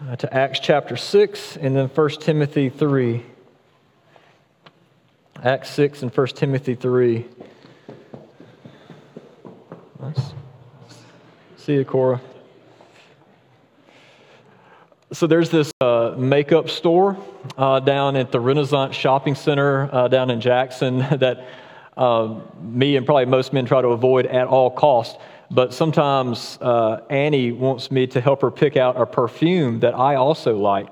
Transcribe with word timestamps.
uh, 0.09 0.17
to 0.17 0.35
Acts 0.35 0.59
chapter 0.61 0.97
6 0.97 1.57
and 1.57 1.77
then 1.77 1.89
1 1.89 2.09
Timothy 2.21 2.69
3. 2.69 3.25
Acts 5.43 5.71
6 5.71 6.03
and 6.03 6.17
1 6.17 6.27
Timothy 6.29 6.75
3. 6.75 7.27
Nice. 10.01 10.33
See 11.57 11.75
you, 11.75 11.85
Cora. 11.85 12.21
So 15.13 15.27
there's 15.27 15.51
this 15.51 15.71
uh, 15.81 16.15
makeup 16.17 16.71
store 16.71 17.17
uh, 17.57 17.81
down 17.81 18.17
at 18.17 18.33
the 18.33 18.41
Renaissance 18.41 18.97
Shopping 18.97 19.35
Center 19.35 19.89
uh, 19.93 20.09
down 20.09 20.31
in 20.31 20.41
Jackson 20.41 20.99
that 21.19 21.47
uh, 21.97 22.41
me 22.61 22.97
and 22.97 23.05
probably 23.05 23.27
most 23.27 23.53
men 23.53 23.67
try 23.67 23.83
to 23.83 23.89
avoid 23.89 24.27
at 24.27 24.47
all 24.47 24.71
costs 24.71 25.19
but 25.53 25.75
sometimes 25.75 26.59
uh, 26.63 27.03
Annie 27.11 27.53
wants 27.53 27.91
me 27.91 28.07
to 28.09 28.21
help 28.21 28.41
her 28.41 28.51
pick 28.51 28.77
out 28.77 29.01
a 29.01 29.05
perfume 29.05 29.81
that 29.81 29.95
I 29.95 30.15
also 30.15 30.57
like. 30.57 30.89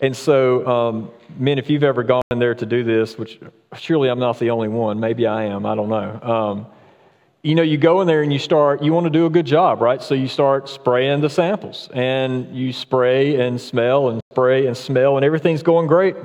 And 0.00 0.16
so, 0.16 0.66
um, 0.66 1.10
men, 1.38 1.58
if 1.58 1.70
you've 1.70 1.84
ever 1.84 2.02
gone 2.02 2.22
in 2.32 2.40
there 2.40 2.56
to 2.56 2.66
do 2.66 2.82
this, 2.82 3.16
which 3.16 3.38
surely 3.76 4.08
I'm 4.08 4.18
not 4.18 4.40
the 4.40 4.50
only 4.50 4.66
one, 4.66 4.98
maybe 4.98 5.28
I 5.28 5.44
am, 5.44 5.64
I 5.64 5.76
don't 5.76 5.88
know. 5.88 6.20
Um, 6.20 6.66
you 7.42 7.54
know, 7.54 7.62
you 7.62 7.78
go 7.78 8.00
in 8.00 8.08
there 8.08 8.22
and 8.22 8.32
you 8.32 8.40
start, 8.40 8.82
you 8.82 8.92
want 8.92 9.04
to 9.04 9.10
do 9.10 9.26
a 9.26 9.30
good 9.30 9.46
job, 9.46 9.80
right? 9.80 10.02
So 10.02 10.14
you 10.14 10.26
start 10.26 10.68
spraying 10.68 11.20
the 11.20 11.30
samples 11.30 11.88
and 11.94 12.54
you 12.56 12.72
spray 12.72 13.40
and 13.40 13.60
smell 13.60 14.10
and 14.10 14.20
spray 14.32 14.66
and 14.66 14.76
smell, 14.76 15.16
and 15.16 15.24
everything's 15.24 15.62
going 15.62 15.86
great 15.86 16.16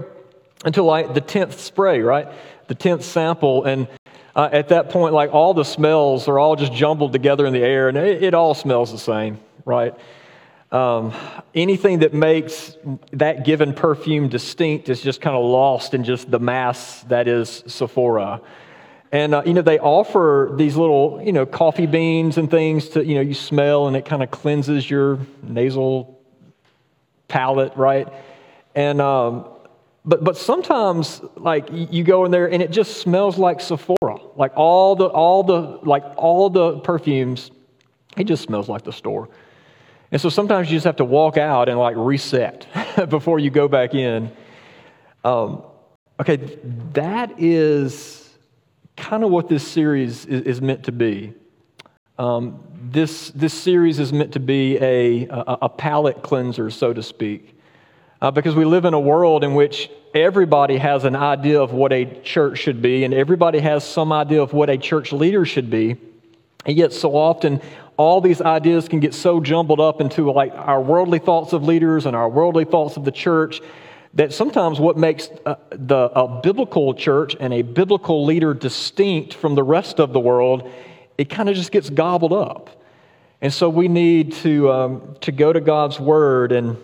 until 0.66 0.86
like 0.86 1.14
the 1.14 1.22
10th 1.22 1.54
spray, 1.54 2.02
right? 2.02 2.28
The 2.68 2.76
10th 2.76 3.04
sample. 3.04 3.64
And 3.64 3.88
uh, 4.38 4.50
at 4.52 4.70
that 4.70 4.92
point, 4.92 5.16
like 5.16 5.34
all 5.34 5.56
the 5.56 5.66
smells 5.66 6.28
are 6.28 6.38
all 6.38 6.56
just 6.56 6.72
jumbled 6.72 7.12
together 7.12 7.48
in 7.48 7.54
the 7.54 7.64
air, 7.64 7.90
and 7.90 7.98
it, 7.98 8.24
it 8.24 8.34
all 8.36 8.54
smells 8.54 8.92
the 8.92 8.98
same, 9.00 9.40
right? 9.66 9.96
Um, 10.72 11.12
anything 11.56 12.00
that 12.00 12.14
makes 12.14 12.78
that 13.14 13.46
given 13.46 13.74
perfume 13.74 14.30
distinct 14.30 14.90
is 14.90 15.02
just 15.02 15.22
kind 15.22 15.36
of 15.36 15.44
lost 15.44 15.96
in 15.96 16.04
just 16.04 16.30
the 16.30 16.40
mass 16.40 17.02
that 17.04 17.28
is 17.28 17.64
Sephora. 17.66 18.42
And, 19.12 19.34
uh, 19.34 19.42
you 19.46 19.54
know, 19.54 19.62
they 19.64 19.80
offer 19.80 20.52
these 20.54 20.76
little, 20.76 21.20
you 21.24 21.32
know, 21.32 21.46
coffee 21.46 21.88
beans 21.88 22.38
and 22.38 22.52
things 22.52 22.90
to, 22.90 23.04
you 23.04 23.16
know, 23.16 23.22
you 23.22 23.34
smell 23.34 23.88
and 23.88 23.96
it 23.96 24.06
kind 24.06 24.22
of 24.22 24.30
cleanses 24.30 24.88
your 24.88 25.20
nasal 25.42 26.22
palate, 27.28 27.76
right? 27.76 28.08
And, 28.76 29.02
um, 29.02 29.46
but, 30.08 30.24
but 30.24 30.38
sometimes, 30.38 31.22
like, 31.36 31.68
you 31.70 32.02
go 32.02 32.24
in 32.24 32.32
there 32.32 32.50
and 32.50 32.64
it 32.64 32.72
just 32.72 33.02
smells 33.02 33.38
like 33.38 33.60
Sephora. 33.60 34.18
Like 34.38 34.54
all 34.56 34.96
the, 34.96 35.08
all 35.08 35.44
the, 35.44 35.80
like 35.84 36.04
all 36.16 36.50
the 36.50 36.80
perfumes, 36.80 37.52
it 38.16 38.24
just 38.24 38.44
smells 38.44 38.70
like 38.70 38.84
the 38.84 38.94
store. 38.94 39.28
And 40.12 40.22
so 40.22 40.30
sometimes 40.30 40.72
you 40.72 40.78
just 40.78 40.86
have 40.86 40.96
to 40.96 41.06
walk 41.06 41.36
out 41.36 41.68
and 41.68 41.78
like 41.78 41.98
reset 41.98 42.68
before 43.10 43.38
you 43.38 43.50
go 43.50 43.68
back 43.68 43.94
in. 43.94 44.32
Um, 45.26 45.64
okay, 46.22 46.38
that 46.94 47.34
is 47.38 48.38
kind 48.96 49.26
of 49.26 49.30
what 49.30 49.50
this 49.50 49.68
series 49.68 50.26
is, 50.26 50.42
is 50.44 50.62
meant 50.62 50.86
to 50.86 50.94
be. 50.94 51.34
Um, 52.18 52.64
this, 52.82 53.32
this 53.32 53.54
series 53.54 54.00
is 54.00 54.14
meant 54.14 54.32
to 54.32 54.40
be 54.40 54.78
a, 54.78 55.28
a, 55.28 55.58
a 55.64 55.70
palate 55.70 56.24
cleanser, 56.24 56.70
so 56.70 56.94
to 56.94 57.04
speak. 57.04 57.57
Uh, 58.20 58.32
because 58.32 58.56
we 58.56 58.66
live 58.66 58.86
in 58.86 58.96
a 58.96 59.00
world 59.00 59.44
in 59.44 59.54
which 59.54 59.92
everybody 60.16 60.78
has 60.78 61.04
an 61.04 61.16
idea 61.16 61.62
of 61.62 61.72
what 61.72 61.94
a 61.94 62.06
church 62.22 62.58
should 62.58 62.82
be, 62.82 63.04
and 63.04 63.14
everybody 63.14 63.60
has 63.60 63.84
some 63.84 64.12
idea 64.12 64.42
of 64.42 64.54
what 64.54 64.70
a 64.70 64.78
church 64.78 65.12
leader 65.12 65.46
should 65.46 65.70
be. 65.70 65.96
And 66.66 66.76
yet, 66.76 66.94
so 66.94 67.16
often, 67.16 67.62
all 67.96 68.20
these 68.20 68.42
ideas 68.42 68.88
can 68.88 69.00
get 69.00 69.14
so 69.14 69.40
jumbled 69.40 69.80
up 69.80 70.02
into 70.02 70.32
like 70.32 70.52
our 70.54 70.82
worldly 70.82 71.20
thoughts 71.20 71.54
of 71.54 71.64
leaders 71.64 72.06
and 72.08 72.16
our 72.16 72.28
worldly 72.28 72.66
thoughts 72.66 72.98
of 72.98 73.06
the 73.06 73.12
church 73.12 73.62
that 74.16 74.34
sometimes 74.34 74.80
what 74.80 74.98
makes 74.98 75.30
uh, 75.46 75.56
the, 75.70 76.10
a 76.16 76.42
biblical 76.42 76.96
church 76.96 77.36
and 77.40 77.54
a 77.54 77.62
biblical 77.62 78.26
leader 78.26 78.54
distinct 78.54 79.36
from 79.36 79.54
the 79.54 79.64
rest 79.64 80.00
of 80.00 80.12
the 80.12 80.20
world, 80.20 80.72
it 81.20 81.30
kind 81.30 81.50
of 81.50 81.56
just 81.56 81.72
gets 81.72 81.90
gobbled 81.92 82.34
up. 82.34 82.82
And 83.42 83.54
so 83.54 83.70
we 83.70 83.88
need 83.88 84.34
to, 84.34 84.72
um, 84.72 85.16
to 85.22 85.32
go 85.32 85.54
to 85.54 85.62
God's 85.62 86.00
Word 86.00 86.52
and 86.52 86.78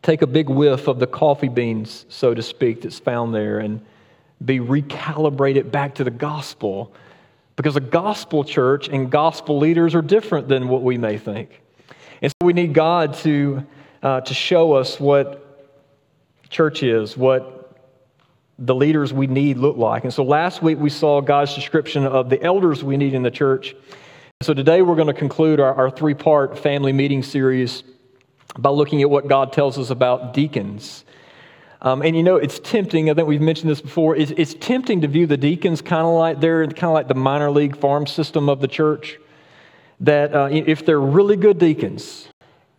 take 0.00 0.22
a 0.22 0.26
big 0.26 0.48
whiff 0.48 0.88
of 0.88 0.98
the 0.98 1.06
coffee 1.06 1.48
beans, 1.48 2.06
so 2.08 2.34
to 2.34 2.42
speak, 2.42 2.82
that's 2.82 2.98
found 2.98 3.34
there 3.34 3.58
and 3.58 3.84
be 4.44 4.58
recalibrated 4.58 5.70
back 5.70 5.94
to 5.96 6.04
the 6.04 6.10
gospel. 6.10 6.92
Because 7.56 7.76
a 7.76 7.80
gospel 7.80 8.44
church 8.44 8.88
and 8.88 9.10
gospel 9.10 9.58
leaders 9.58 9.94
are 9.94 10.02
different 10.02 10.48
than 10.48 10.68
what 10.68 10.82
we 10.82 10.96
may 10.96 11.18
think. 11.18 11.60
And 12.22 12.30
so 12.30 12.46
we 12.46 12.52
need 12.52 12.72
God 12.72 13.14
to, 13.14 13.66
uh, 14.02 14.22
to 14.22 14.34
show 14.34 14.72
us 14.72 14.98
what 14.98 15.68
church 16.48 16.82
is, 16.82 17.16
what 17.16 17.76
the 18.58 18.74
leaders 18.74 19.12
we 19.12 19.26
need 19.26 19.58
look 19.58 19.76
like. 19.76 20.04
And 20.04 20.14
so 20.14 20.22
last 20.22 20.62
week 20.62 20.78
we 20.78 20.90
saw 20.90 21.20
God's 21.20 21.54
description 21.54 22.06
of 22.06 22.30
the 22.30 22.42
elders 22.42 22.84
we 22.84 22.96
need 22.96 23.12
in 23.12 23.22
the 23.22 23.30
church. 23.30 23.74
So 24.40 24.54
today 24.54 24.82
we're 24.82 24.96
going 24.96 25.08
to 25.08 25.14
conclude 25.14 25.60
our, 25.60 25.74
our 25.74 25.90
three 25.90 26.14
part 26.14 26.58
family 26.58 26.92
meeting 26.92 27.22
series 27.22 27.82
by 28.58 28.70
looking 28.70 29.02
at 29.02 29.10
what 29.10 29.28
God 29.28 29.52
tells 29.52 29.78
us 29.78 29.90
about 29.90 30.34
deacons. 30.34 31.04
Um, 31.80 32.02
and 32.02 32.16
you 32.16 32.22
know, 32.22 32.36
it's 32.36 32.60
tempting, 32.60 33.10
I 33.10 33.14
think 33.14 33.26
we've 33.26 33.40
mentioned 33.40 33.70
this 33.70 33.80
before, 33.80 34.14
it's, 34.14 34.32
it's 34.36 34.54
tempting 34.54 35.00
to 35.00 35.08
view 35.08 35.26
the 35.26 35.36
deacons 35.36 35.82
kind 35.82 36.06
of 36.06 36.14
like 36.14 36.40
they're 36.40 36.66
kind 36.66 36.84
of 36.84 36.92
like 36.92 37.08
the 37.08 37.14
minor 37.14 37.50
league 37.50 37.76
farm 37.76 38.06
system 38.06 38.48
of 38.48 38.60
the 38.60 38.68
church. 38.68 39.18
That 40.00 40.34
uh, 40.34 40.48
if 40.50 40.84
they're 40.84 41.00
really 41.00 41.36
good 41.36 41.58
deacons, 41.58 42.28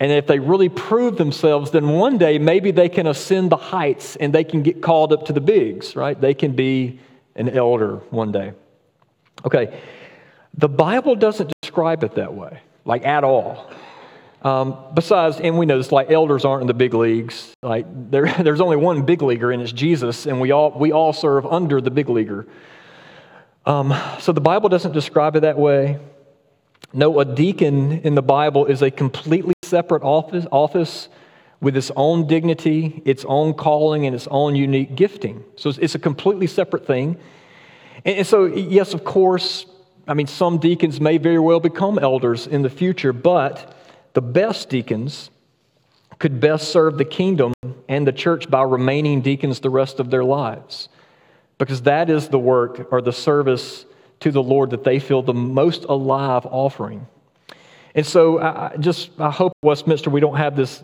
and 0.00 0.10
if 0.12 0.26
they 0.26 0.38
really 0.38 0.68
prove 0.68 1.16
themselves, 1.16 1.70
then 1.70 1.88
one 1.88 2.18
day 2.18 2.38
maybe 2.38 2.70
they 2.70 2.88
can 2.88 3.06
ascend 3.06 3.50
the 3.50 3.56
heights 3.56 4.16
and 4.16 4.34
they 4.34 4.44
can 4.44 4.62
get 4.62 4.82
called 4.82 5.12
up 5.12 5.26
to 5.26 5.32
the 5.32 5.40
bigs, 5.40 5.96
right? 5.96 6.20
They 6.20 6.34
can 6.34 6.52
be 6.52 6.98
an 7.36 7.48
elder 7.48 7.96
one 8.10 8.32
day. 8.32 8.52
Okay, 9.44 9.80
the 10.56 10.68
Bible 10.68 11.14
doesn't 11.14 11.52
describe 11.62 12.04
it 12.04 12.16
that 12.16 12.34
way, 12.34 12.60
like 12.84 13.06
at 13.06 13.24
all. 13.24 13.70
Um, 14.44 14.76
besides, 14.92 15.40
and 15.40 15.56
we 15.56 15.64
know 15.64 15.78
this, 15.78 15.90
like 15.90 16.10
elders 16.10 16.44
aren't 16.44 16.60
in 16.60 16.66
the 16.66 16.74
big 16.74 16.92
leagues. 16.92 17.54
Like 17.62 17.86
there, 18.10 18.26
there's 18.42 18.60
only 18.60 18.76
one 18.76 19.02
big 19.02 19.22
leaguer, 19.22 19.50
and 19.50 19.62
it's 19.62 19.72
Jesus, 19.72 20.26
and 20.26 20.40
we 20.40 20.52
all 20.52 20.70
we 20.70 20.92
all 20.92 21.12
serve 21.12 21.46
under 21.46 21.80
the 21.80 21.90
big 21.90 22.10
leaguer. 22.10 22.46
Um, 23.66 23.94
so 24.20 24.32
the 24.32 24.42
Bible 24.42 24.68
doesn't 24.68 24.92
describe 24.92 25.36
it 25.36 25.40
that 25.40 25.58
way. 25.58 25.98
No, 26.92 27.18
a 27.18 27.24
deacon 27.24 28.00
in 28.00 28.14
the 28.14 28.22
Bible 28.22 28.66
is 28.66 28.82
a 28.82 28.90
completely 28.90 29.54
separate 29.62 30.02
office, 30.02 30.46
office 30.52 31.08
with 31.60 31.76
its 31.76 31.90
own 31.96 32.26
dignity, 32.26 33.02
its 33.06 33.24
own 33.24 33.54
calling, 33.54 34.04
and 34.04 34.14
its 34.14 34.28
own 34.30 34.54
unique 34.54 34.94
gifting. 34.94 35.42
So 35.56 35.70
it's, 35.70 35.78
it's 35.78 35.94
a 35.94 35.98
completely 35.98 36.46
separate 36.46 36.86
thing. 36.86 37.16
And, 38.04 38.18
and 38.18 38.26
so, 38.26 38.44
yes, 38.44 38.92
of 38.92 39.02
course, 39.02 39.64
I 40.06 40.12
mean, 40.12 40.26
some 40.26 40.58
deacons 40.58 41.00
may 41.00 41.16
very 41.16 41.38
well 41.38 41.58
become 41.58 41.98
elders 41.98 42.46
in 42.46 42.60
the 42.60 42.70
future, 42.70 43.14
but 43.14 43.74
the 44.14 44.22
best 44.22 44.68
deacons 44.70 45.30
could 46.18 46.40
best 46.40 46.70
serve 46.70 46.96
the 46.96 47.04
kingdom 47.04 47.52
and 47.88 48.06
the 48.06 48.12
church 48.12 48.48
by 48.48 48.62
remaining 48.62 49.20
deacons 49.20 49.60
the 49.60 49.70
rest 49.70 50.00
of 50.00 50.10
their 50.10 50.24
lives. 50.24 50.88
Because 51.58 51.82
that 51.82 52.08
is 52.08 52.28
the 52.28 52.38
work 52.38 52.88
or 52.90 53.02
the 53.02 53.12
service 53.12 53.84
to 54.20 54.30
the 54.30 54.42
Lord 54.42 54.70
that 54.70 54.84
they 54.84 54.98
feel 54.98 55.22
the 55.22 55.34
most 55.34 55.84
alive 55.84 56.46
offering. 56.46 57.06
And 57.94 58.06
so 58.06 58.40
I 58.40 58.76
just 58.78 59.10
I 59.20 59.30
hope 59.30 59.52
Westminster 59.62 60.10
we 60.10 60.20
don't 60.20 60.36
have 60.36 60.56
this 60.56 60.82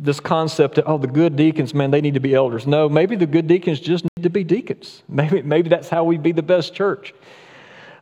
this 0.00 0.20
concept 0.20 0.76
that 0.76 0.84
oh 0.86 0.96
the 0.96 1.08
good 1.08 1.36
deacons 1.36 1.74
man 1.74 1.90
they 1.90 2.00
need 2.00 2.14
to 2.14 2.20
be 2.20 2.34
elders. 2.34 2.66
No, 2.66 2.88
maybe 2.88 3.16
the 3.16 3.26
good 3.26 3.46
deacons 3.46 3.80
just 3.80 4.04
need 4.16 4.22
to 4.22 4.30
be 4.30 4.44
deacons. 4.44 5.02
Maybe 5.08 5.42
maybe 5.42 5.68
that's 5.68 5.88
how 5.88 6.04
we 6.04 6.16
be 6.18 6.32
the 6.32 6.42
best 6.42 6.74
church. 6.74 7.14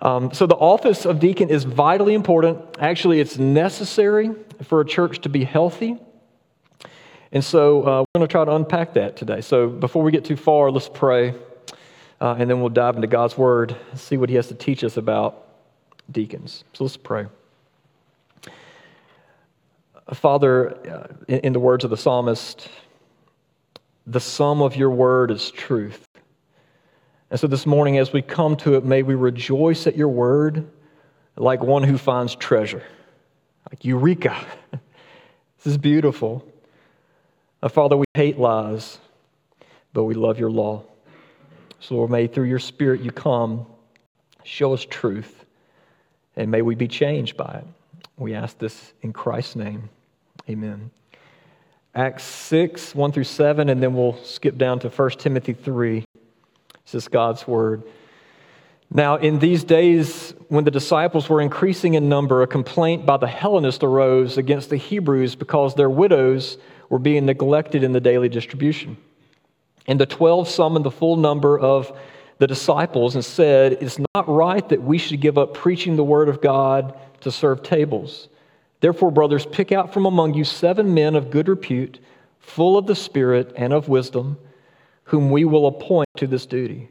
Um, 0.07 0.33
so, 0.33 0.47
the 0.47 0.55
office 0.55 1.05
of 1.05 1.19
deacon 1.19 1.51
is 1.51 1.65
vitally 1.65 2.15
important. 2.15 2.61
Actually, 2.79 3.19
it's 3.19 3.39
necessary 3.39 4.31
for 4.63 4.81
a 4.81 4.85
church 4.85 5.23
to 5.23 5.29
be 5.29 5.43
healthy. 5.43 5.99
And 7.33 7.45
so, 7.45 7.83
uh, 7.83 8.01
we're 8.03 8.21
going 8.21 8.29
to 8.29 8.31
try 8.31 8.45
to 8.45 8.55
unpack 8.55 8.95
that 8.95 9.17
today. 9.17 9.41
So, 9.41 9.69
before 9.69 10.05
we 10.05 10.13
get 10.13 10.25
too 10.25 10.37
far, 10.37 10.71
let's 10.71 10.89
pray, 10.89 11.35
uh, 12.21 12.37
and 12.39 12.49
then 12.49 12.61
we'll 12.61 12.69
dive 12.69 12.95
into 12.95 13.09
God's 13.09 13.37
word 13.37 13.75
and 13.91 13.99
see 13.99 14.17
what 14.17 14.29
He 14.29 14.37
has 14.37 14.47
to 14.47 14.55
teach 14.55 14.85
us 14.85 14.97
about 14.97 15.45
deacons. 16.13 16.63
So, 16.73 16.85
let's 16.85 16.97
pray. 16.97 17.27
Father, 20.15 20.89
uh, 20.89 21.15
in, 21.27 21.39
in 21.41 21.53
the 21.53 21.59
words 21.59 21.83
of 21.83 21.91
the 21.91 21.97
psalmist, 21.97 22.69
The 24.07 24.21
sum 24.21 24.63
of 24.63 24.77
your 24.77 24.91
word 24.91 25.33
is 25.33 25.51
truth. 25.51 26.06
And 27.31 27.41
so 27.41 27.49
this 27.49 27.67
morning, 27.67 27.99
as 27.99 28.13
we 28.13 28.23
come 28.23 28.57
to 28.59 28.75
it, 28.75 28.85
may 28.85 29.03
we 29.03 29.15
rejoice 29.15 29.87
at 29.87 29.97
your 29.97 30.09
word 30.09 30.71
like 31.37 31.63
one 31.63 31.83
who 31.83 31.99
finds 31.99 32.35
treasure, 32.35 32.83
like 33.71 33.85
Eureka. 33.85 34.37
this 34.71 35.67
is 35.67 35.77
beautiful. 35.77 36.47
Uh, 37.63 37.69
Father, 37.69 37.97
we 37.97 38.05
hate 38.15 38.39
lies, 38.39 38.99
but 39.93 40.05
we 40.05 40.15
love 40.15 40.39
your 40.39 40.51
law. 40.51 40.85
So, 41.81 41.97
Lord, 41.97 42.11
may 42.11 42.27
through 42.29 42.45
your 42.45 42.61
Spirit 42.61 43.01
you 43.01 43.11
come, 43.11 43.67
show 44.45 44.73
us 44.73 44.87
truth, 44.89 45.45
and 46.37 46.51
may 46.51 46.63
we 46.63 46.75
be 46.75 46.89
changed 46.89 47.37
by 47.37 47.63
it. 47.63 47.67
We 48.17 48.35
ask 48.35 48.57
this 48.59 48.93
in 49.03 49.13
Christ's 49.13 49.57
name. 49.57 49.91
Amen. 50.49 50.91
Acts 51.95 52.25
6, 52.25 52.95
1 52.95 53.13
through 53.13 53.25
7, 53.25 53.69
and 53.69 53.83
then 53.83 53.95
we'll 53.95 54.17
skip 54.23 54.57
down 54.57 54.79
to 54.81 54.89
1 54.89 55.11
Timothy 55.13 55.55
3. 55.55 56.05
This 56.87 57.03
is 57.03 57.09
God's 57.09 57.47
word. 57.49 57.83
Now, 58.93 59.17
in 59.17 59.41
these 59.41 59.65
days, 59.65 60.35
when 60.49 60.63
the 60.63 60.71
disciples 60.71 61.29
were 61.29 61.41
increasing 61.41 61.95
in 61.95 62.09
number, 62.09 62.43
a 62.43 62.47
complaint 62.47 63.05
by 63.05 63.17
the 63.17 63.27
Hellenists 63.27 63.83
arose 63.83 64.39
against 64.39 64.71
the 64.71 64.77
Hebrews 64.77 65.35
because 65.35 65.75
their 65.75 65.91
widows 65.91 66.59
were 66.89 67.01
being 67.01 67.27
neglected 67.27 67.83
in 67.83 67.91
the 67.91 68.01
daily 68.01 68.29
distribution. 68.29 68.97
And 69.89 70.01
the 70.01 70.07
twelve 70.07 70.49
summoned 70.49 70.85
the 70.85 70.93
full 70.93 71.17
number 71.17 71.59
of 71.59 71.97
the 72.39 72.47
disciples 72.47 73.17
and 73.17 73.25
said, 73.25 73.79
It's 73.81 73.99
not 74.15 74.29
right 74.29 74.67
that 74.69 74.83
we 74.83 74.99
should 74.99 75.21
give 75.21 75.39
up 75.39 75.55
preaching 75.55 75.97
the 75.97 76.05
word 76.05 76.29
of 76.29 76.41
God 76.41 76.97
to 77.23 77.33
serve 77.33 77.65
tables. 77.65 78.29
Therefore, 78.81 79.11
brothers, 79.11 79.45
pick 79.45 79.73
out 79.73 79.93
from 79.93 80.07
among 80.07 80.35
you 80.35 80.45
seven 80.45 80.95
men 80.95 81.17
of 81.17 81.31
good 81.31 81.49
repute, 81.49 81.99
full 82.39 82.79
of 82.79 82.87
the 82.87 82.95
Spirit 82.95 83.53
and 83.57 83.73
of 83.73 83.89
wisdom, 83.89 84.39
whom 85.05 85.31
we 85.31 85.45
will 85.45 85.67
appoint 85.67 86.06
to 86.19 86.27
this 86.27 86.47
duty. 86.47 86.91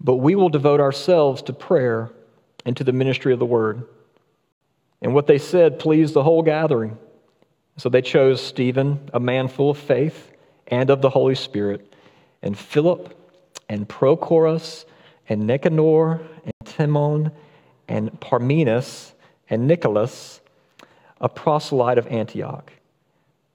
But 0.00 0.16
we 0.16 0.34
will 0.34 0.48
devote 0.48 0.80
ourselves 0.80 1.42
to 1.42 1.52
prayer 1.52 2.10
and 2.64 2.76
to 2.76 2.84
the 2.84 2.92
ministry 2.92 3.32
of 3.32 3.38
the 3.38 3.46
word. 3.46 3.86
And 5.00 5.14
what 5.14 5.26
they 5.26 5.38
said 5.38 5.78
pleased 5.78 6.14
the 6.14 6.22
whole 6.22 6.42
gathering. 6.42 6.98
So 7.76 7.88
they 7.88 8.02
chose 8.02 8.40
Stephen, 8.40 9.10
a 9.12 9.20
man 9.20 9.48
full 9.48 9.70
of 9.70 9.78
faith 9.78 10.32
and 10.68 10.90
of 10.90 11.02
the 11.02 11.10
Holy 11.10 11.34
Spirit, 11.34 11.94
and 12.42 12.56
Philip, 12.56 13.14
and 13.68 13.88
Prochorus, 13.88 14.84
and 15.28 15.46
Nicanor, 15.46 16.20
and 16.44 16.52
Timon, 16.64 17.32
and 17.88 18.18
Parmenas, 18.20 19.12
and 19.50 19.66
Nicholas, 19.66 20.40
a 21.20 21.28
proselyte 21.28 21.98
of 21.98 22.06
Antioch. 22.06 22.72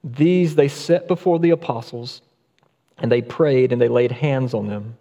These 0.04 0.54
they 0.54 0.68
set 0.68 1.08
before 1.08 1.38
the 1.38 1.50
apostles, 1.50 2.22
and 2.98 3.10
they 3.10 3.22
prayed 3.22 3.72
and 3.72 3.80
they 3.80 3.88
laid 3.88 4.12
hands 4.12 4.54
on 4.54 4.66
them. 4.66 4.96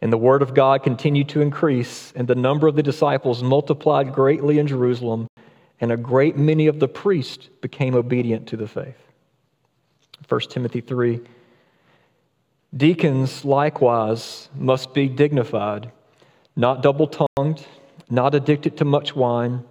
And 0.00 0.12
the 0.12 0.18
word 0.18 0.42
of 0.42 0.54
God 0.54 0.82
continued 0.82 1.28
to 1.30 1.40
increase, 1.40 2.12
and 2.14 2.28
the 2.28 2.34
number 2.34 2.68
of 2.68 2.76
the 2.76 2.82
disciples 2.82 3.42
multiplied 3.42 4.12
greatly 4.12 4.58
in 4.58 4.66
Jerusalem 4.66 5.28
and 5.80 5.92
a 5.92 5.96
great 5.96 6.36
many 6.36 6.66
of 6.66 6.80
the 6.80 6.88
priests 6.88 7.48
became 7.60 7.94
obedient 7.94 8.48
to 8.48 8.56
the 8.56 8.66
faith. 8.66 8.96
1 10.28 10.40
Timothy 10.48 10.80
3 10.80 11.20
Deacons 12.76 13.44
likewise 13.44 14.50
must 14.54 14.92
be 14.92 15.08
dignified, 15.08 15.90
not 16.54 16.82
double 16.82 17.06
tongued, 17.06 17.64
not 18.10 18.34
addicted 18.34 18.76
to 18.76 18.84
much 18.84 19.16
wine, 19.16 19.64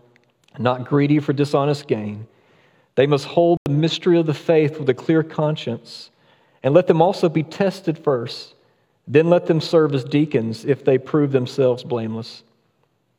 not 0.58 0.86
greedy 0.86 1.20
for 1.20 1.34
dishonest 1.34 1.88
gain. 1.88 2.28
They 2.96 3.06
must 3.06 3.26
hold 3.26 3.60
the 3.66 3.72
mystery 3.72 4.18
of 4.18 4.26
the 4.26 4.34
faith 4.34 4.80
with 4.80 4.90
a 4.90 4.94
clear 4.94 5.22
conscience, 5.22 6.10
and 6.68 6.76
let 6.76 6.86
them 6.86 7.02
also 7.02 7.30
be 7.30 7.44
tested 7.44 7.98
first. 7.98 8.54
Then 9.08 9.30
let 9.30 9.46
them 9.46 9.62
serve 9.62 9.96
as 9.96 10.04
deacons 10.04 10.66
if 10.66 10.84
they 10.84 10.98
prove 10.98 11.32
themselves 11.32 11.82
blameless. 11.82 12.44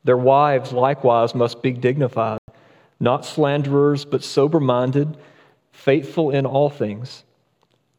Their 0.03 0.17
wives 0.17 0.71
likewise 0.71 1.33
must 1.33 1.63
be 1.63 1.71
dignified 1.71 2.37
not 2.99 3.25
slanderers, 3.25 4.05
but 4.05 4.23
sober 4.23 4.59
minded, 4.59 5.17
faithful 5.71 6.29
in 6.29 6.45
all 6.45 6.69
things. 6.69 7.23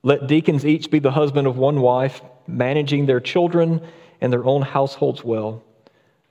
Let 0.05 0.29
deacons 0.29 0.65
each 0.65 0.89
be 0.89 1.01
the 1.01 1.11
husband 1.11 1.49
of 1.49 1.57
one 1.59 1.81
wife, 1.81 2.23
managing 2.47 3.07
their 3.07 3.19
children 3.19 3.81
and 4.21 4.33
their 4.33 4.45
own 4.45 4.63
households 4.63 5.25
well. 5.25 5.65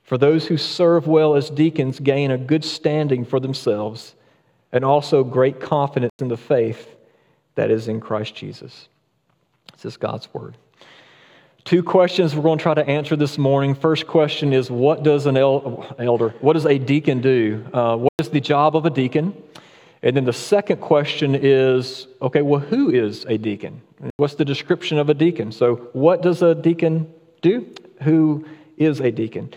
For 0.02 0.16
those 0.16 0.46
who 0.46 0.56
serve 0.56 1.06
well 1.06 1.34
as 1.34 1.50
deacons 1.50 2.00
gain 2.00 2.30
a 2.30 2.38
good 2.38 2.64
standing 2.64 3.26
for 3.26 3.38
themselves 3.38 4.14
and 4.72 4.82
also 4.82 5.24
great 5.24 5.60
confidence 5.60 6.14
in 6.20 6.28
the 6.28 6.38
faith 6.38 6.96
that 7.56 7.70
is 7.70 7.86
in 7.86 8.00
Christ 8.00 8.34
Jesus. 8.34 8.88
This 9.72 9.84
is 9.84 9.96
God's 9.96 10.32
word. 10.34 10.56
Two 11.64 11.82
questions 11.82 12.34
we're 12.34 12.42
going 12.42 12.58
to 12.58 12.62
try 12.62 12.74
to 12.74 12.86
answer 12.88 13.16
this 13.16 13.38
morning. 13.38 13.74
First 13.74 14.06
question 14.06 14.52
is 14.52 14.70
What 14.70 15.02
does 15.02 15.26
an 15.26 15.36
elder, 15.36 16.34
what 16.40 16.54
does 16.54 16.66
a 16.66 16.78
deacon 16.78 17.20
do? 17.20 17.64
Uh, 17.72 17.96
what 17.96 18.12
is 18.18 18.30
the 18.30 18.40
job 18.40 18.76
of 18.76 18.86
a 18.86 18.90
deacon? 18.90 19.34
And 20.02 20.16
then 20.16 20.24
the 20.24 20.32
second 20.32 20.80
question 20.80 21.34
is 21.34 22.06
okay, 22.22 22.42
well, 22.42 22.60
who 22.60 22.90
is 22.90 23.24
a 23.26 23.36
deacon? 23.36 23.82
What's 24.16 24.34
the 24.34 24.44
description 24.44 24.98
of 24.98 25.10
a 25.10 25.14
deacon? 25.14 25.52
So, 25.52 25.76
what 25.92 26.22
does 26.22 26.42
a 26.42 26.54
deacon 26.54 27.12
do? 27.42 27.66
Who 28.02 28.46
is 28.78 29.00
a 29.00 29.10
deacon? 29.10 29.52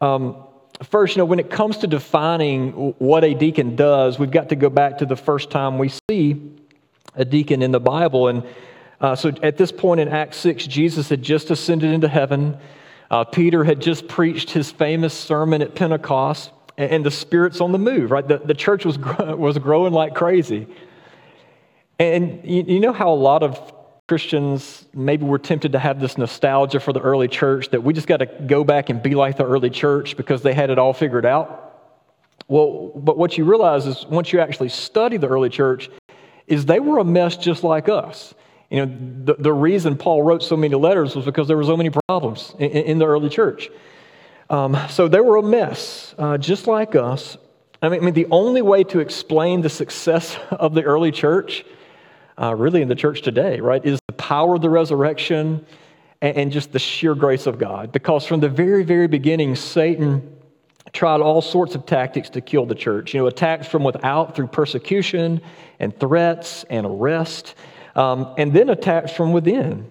Um, 0.00 0.36
first, 0.84 1.16
you 1.16 1.20
know, 1.20 1.24
when 1.24 1.40
it 1.40 1.50
comes 1.50 1.78
to 1.78 1.88
defining 1.88 2.70
what 2.98 3.24
a 3.24 3.34
deacon 3.34 3.74
does, 3.74 4.18
we've 4.18 4.30
got 4.30 4.48
to 4.50 4.56
go 4.56 4.70
back 4.70 4.98
to 4.98 5.06
the 5.06 5.16
first 5.16 5.50
time 5.50 5.78
we 5.78 5.90
see 6.08 6.52
a 7.16 7.24
deacon 7.24 7.62
in 7.62 7.72
the 7.72 7.80
Bible. 7.80 8.28
And 8.28 8.44
uh, 9.00 9.16
so 9.16 9.32
at 9.42 9.56
this 9.56 9.72
point 9.72 10.00
in 10.00 10.08
Acts 10.08 10.36
6, 10.38 10.66
Jesus 10.66 11.08
had 11.08 11.22
just 11.22 11.50
ascended 11.50 11.92
into 11.92 12.08
heaven. 12.08 12.58
Uh, 13.10 13.24
Peter 13.24 13.64
had 13.64 13.80
just 13.80 14.06
preached 14.08 14.50
his 14.50 14.70
famous 14.70 15.14
sermon 15.14 15.62
at 15.62 15.74
Pentecost, 15.74 16.50
and, 16.76 16.90
and 16.90 17.06
the 17.06 17.10
Spirit's 17.10 17.60
on 17.60 17.72
the 17.72 17.78
move, 17.78 18.10
right? 18.10 18.26
The, 18.26 18.38
the 18.38 18.54
church 18.54 18.84
was, 18.84 18.98
was 19.18 19.56
growing 19.58 19.92
like 19.92 20.14
crazy. 20.14 20.66
And 21.98 22.40
you, 22.44 22.62
you 22.66 22.80
know 22.80 22.92
how 22.92 23.10
a 23.10 23.14
lot 23.14 23.42
of 23.42 23.72
Christians 24.06 24.84
maybe 24.92 25.24
we're 25.24 25.38
tempted 25.38 25.72
to 25.72 25.78
have 25.78 26.00
this 26.00 26.18
nostalgia 26.18 26.80
for 26.80 26.92
the 26.92 27.00
early 27.00 27.28
church 27.28 27.70
that 27.70 27.82
we 27.82 27.94
just 27.94 28.06
got 28.06 28.16
to 28.16 28.26
go 28.26 28.64
back 28.64 28.90
and 28.90 29.02
be 29.02 29.14
like 29.14 29.36
the 29.36 29.44
early 29.44 29.70
church 29.70 30.16
because 30.16 30.42
they 30.42 30.52
had 30.52 30.68
it 30.68 30.78
all 30.78 30.92
figured 30.92 31.24
out? 31.24 31.68
Well, 32.48 32.90
but 32.96 33.16
what 33.16 33.38
you 33.38 33.44
realize 33.44 33.86
is 33.86 34.04
once 34.06 34.32
you 34.32 34.40
actually 34.40 34.70
study 34.70 35.16
the 35.16 35.28
early 35.28 35.48
church, 35.48 35.88
is 36.48 36.66
they 36.66 36.80
were 36.80 36.98
a 36.98 37.04
mess 37.04 37.36
just 37.36 37.62
like 37.62 37.88
us. 37.88 38.34
You 38.70 38.86
know, 38.86 38.96
the, 39.24 39.34
the 39.34 39.52
reason 39.52 39.96
Paul 39.96 40.22
wrote 40.22 40.42
so 40.42 40.56
many 40.56 40.76
letters 40.76 41.16
was 41.16 41.24
because 41.24 41.48
there 41.48 41.56
were 41.56 41.64
so 41.64 41.76
many 41.76 41.90
problems 42.08 42.54
in, 42.58 42.70
in 42.70 42.98
the 42.98 43.06
early 43.06 43.28
church. 43.28 43.68
Um, 44.48 44.76
so 44.88 45.08
they 45.08 45.20
were 45.20 45.36
a 45.36 45.42
mess, 45.42 46.14
uh, 46.18 46.38
just 46.38 46.66
like 46.66 46.94
us. 46.94 47.36
I 47.82 47.88
mean, 47.88 48.00
I 48.00 48.04
mean, 48.04 48.14
the 48.14 48.26
only 48.30 48.62
way 48.62 48.84
to 48.84 49.00
explain 49.00 49.60
the 49.60 49.68
success 49.68 50.38
of 50.50 50.74
the 50.74 50.82
early 50.84 51.10
church, 51.10 51.64
uh, 52.40 52.54
really 52.54 52.80
in 52.80 52.88
the 52.88 52.94
church 52.94 53.22
today, 53.22 53.60
right, 53.60 53.84
is 53.84 54.00
the 54.06 54.12
power 54.14 54.54
of 54.54 54.62
the 54.62 54.70
resurrection 54.70 55.66
and, 56.22 56.36
and 56.36 56.52
just 56.52 56.72
the 56.72 56.78
sheer 56.78 57.16
grace 57.16 57.46
of 57.46 57.58
God. 57.58 57.90
Because 57.90 58.24
from 58.24 58.38
the 58.38 58.48
very, 58.48 58.84
very 58.84 59.08
beginning, 59.08 59.56
Satan 59.56 60.36
tried 60.92 61.20
all 61.20 61.42
sorts 61.42 61.74
of 61.74 61.86
tactics 61.86 62.30
to 62.30 62.40
kill 62.40 62.66
the 62.66 62.74
church. 62.74 63.14
You 63.14 63.20
know, 63.20 63.26
attacks 63.26 63.66
from 63.66 63.82
without 63.82 64.36
through 64.36 64.48
persecution 64.48 65.40
and 65.80 65.98
threats 65.98 66.64
and 66.70 66.86
arrest 66.86 67.54
um, 67.94 68.34
and 68.38 68.52
then 68.52 68.70
attacks 68.70 69.12
from 69.12 69.32
within. 69.32 69.90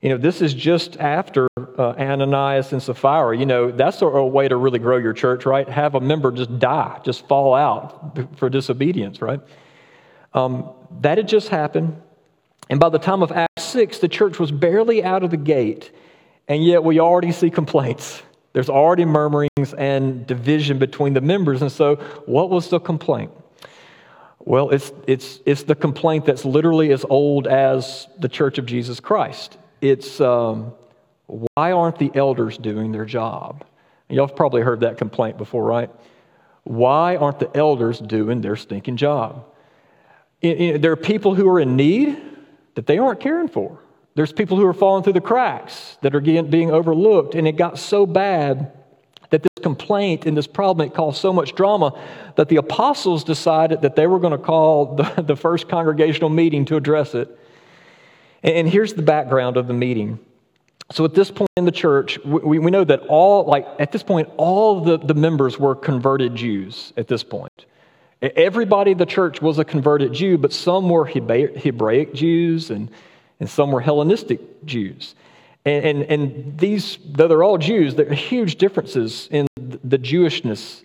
You 0.00 0.10
know, 0.10 0.16
this 0.16 0.40
is 0.40 0.54
just 0.54 0.96
after 0.98 1.48
uh, 1.56 1.94
Ananias 1.98 2.72
and 2.72 2.80
Sapphira. 2.80 3.36
You 3.36 3.46
know, 3.46 3.72
that's 3.72 4.00
a, 4.00 4.06
a, 4.06 4.26
way 4.26 4.46
to 4.46 4.56
really 4.56 4.78
grow 4.78 4.96
your 4.96 5.12
church, 5.12 5.44
right? 5.44 5.68
Have 5.68 5.96
a 5.96 6.00
member 6.00 6.30
just 6.30 6.56
die, 6.58 7.00
just 7.04 7.26
fall 7.26 7.54
out 7.54 8.16
for 8.36 8.48
disobedience, 8.48 9.20
right? 9.20 9.40
Um, 10.34 10.70
that 11.00 11.18
had 11.18 11.26
just 11.26 11.48
happened. 11.48 12.00
And 12.70 12.78
by 12.78 12.90
the 12.90 12.98
time 12.98 13.22
of 13.22 13.32
Acts 13.32 13.64
6, 13.64 13.98
the 13.98 14.08
church 14.08 14.38
was 14.38 14.52
barely 14.52 15.02
out 15.02 15.24
of 15.24 15.30
the 15.30 15.36
gate, 15.36 15.90
and 16.46 16.64
yet 16.64 16.84
we 16.84 17.00
already 17.00 17.32
see 17.32 17.50
complaints. 17.50 18.22
There's 18.52 18.68
already 18.68 19.04
murmurings 19.04 19.74
and 19.76 20.26
division 20.26 20.78
between 20.78 21.12
the 21.14 21.20
members. 21.20 21.62
And 21.62 21.70
so, 21.70 21.96
what 22.26 22.50
was 22.50 22.68
the 22.68 22.78
complaint? 22.78 23.30
Well, 24.48 24.70
it's, 24.70 24.94
it's, 25.06 25.40
it's 25.44 25.64
the 25.64 25.74
complaint 25.74 26.24
that's 26.24 26.42
literally 26.42 26.90
as 26.90 27.04
old 27.10 27.46
as 27.46 28.08
the 28.18 28.30
Church 28.30 28.56
of 28.56 28.64
Jesus 28.64 28.98
Christ. 28.98 29.58
It's 29.82 30.22
um, 30.22 30.72
why 31.26 31.72
aren't 31.72 31.98
the 31.98 32.10
elders 32.14 32.56
doing 32.56 32.90
their 32.90 33.04
job? 33.04 33.62
Y'all 34.08 34.26
have 34.26 34.34
probably 34.34 34.62
heard 34.62 34.80
that 34.80 34.96
complaint 34.96 35.36
before, 35.36 35.66
right? 35.66 35.90
Why 36.64 37.16
aren't 37.16 37.40
the 37.40 37.54
elders 37.54 37.98
doing 37.98 38.40
their 38.40 38.56
stinking 38.56 38.96
job? 38.96 39.44
there 40.40 40.92
are 40.92 40.96
people 40.96 41.34
who 41.34 41.46
are 41.46 41.60
in 41.60 41.76
need 41.76 42.18
that 42.74 42.86
they 42.86 42.96
aren't 42.96 43.20
caring 43.20 43.48
for. 43.48 43.78
There's 44.14 44.32
people 44.32 44.56
who 44.56 44.64
are 44.64 44.72
falling 44.72 45.04
through 45.04 45.12
the 45.12 45.20
cracks 45.20 45.98
that 46.00 46.14
are 46.14 46.20
being 46.20 46.70
overlooked, 46.70 47.34
and 47.34 47.46
it 47.46 47.56
got 47.56 47.78
so 47.78 48.06
bad 48.06 48.72
that 49.30 49.42
this 49.42 49.62
complaint 49.62 50.26
and 50.26 50.36
this 50.36 50.46
problem 50.46 50.88
caused 50.90 51.20
so 51.20 51.32
much 51.32 51.54
drama 51.54 51.92
that 52.36 52.48
the 52.48 52.56
apostles 52.56 53.24
decided 53.24 53.82
that 53.82 53.96
they 53.96 54.06
were 54.06 54.18
going 54.18 54.32
to 54.32 54.38
call 54.38 54.96
the, 54.96 55.22
the 55.26 55.36
first 55.36 55.68
congregational 55.68 56.30
meeting 56.30 56.64
to 56.64 56.76
address 56.76 57.14
it 57.14 57.38
And 58.42 58.68
here's 58.68 58.94
the 58.94 59.02
background 59.02 59.56
of 59.56 59.66
the 59.66 59.74
meeting. 59.74 60.18
So 60.90 61.04
at 61.04 61.14
this 61.14 61.30
point 61.30 61.50
in 61.56 61.66
the 61.66 61.72
church, 61.72 62.18
we, 62.24 62.58
we 62.58 62.70
know 62.70 62.84
that 62.84 63.00
all, 63.08 63.44
like 63.44 63.66
at 63.78 63.92
this 63.92 64.02
point, 64.02 64.30
all 64.38 64.80
the, 64.82 64.96
the 64.96 65.14
members 65.14 65.58
were 65.58 65.74
converted 65.74 66.34
Jews 66.34 66.92
at 66.96 67.08
this 67.08 67.22
point. 67.22 67.66
Everybody 68.22 68.92
in 68.92 68.98
the 68.98 69.06
church 69.06 69.42
was 69.42 69.58
a 69.58 69.64
converted 69.64 70.12
Jew, 70.12 70.38
but 70.38 70.52
some 70.52 70.88
were 70.88 71.04
Hebraic 71.04 72.14
Jews 72.14 72.70
and, 72.70 72.90
and 73.38 73.48
some 73.48 73.70
were 73.70 73.80
Hellenistic 73.80 74.64
Jews. 74.64 75.14
And, 75.64 75.84
and, 75.84 76.02
and 76.02 76.58
these, 76.58 76.98
though 77.04 77.28
they're 77.28 77.42
all 77.42 77.58
Jews, 77.58 77.94
there 77.94 78.10
are 78.10 78.14
huge 78.14 78.56
differences 78.56 79.28
in 79.30 79.46
the 79.56 79.98
Jewishness. 79.98 80.84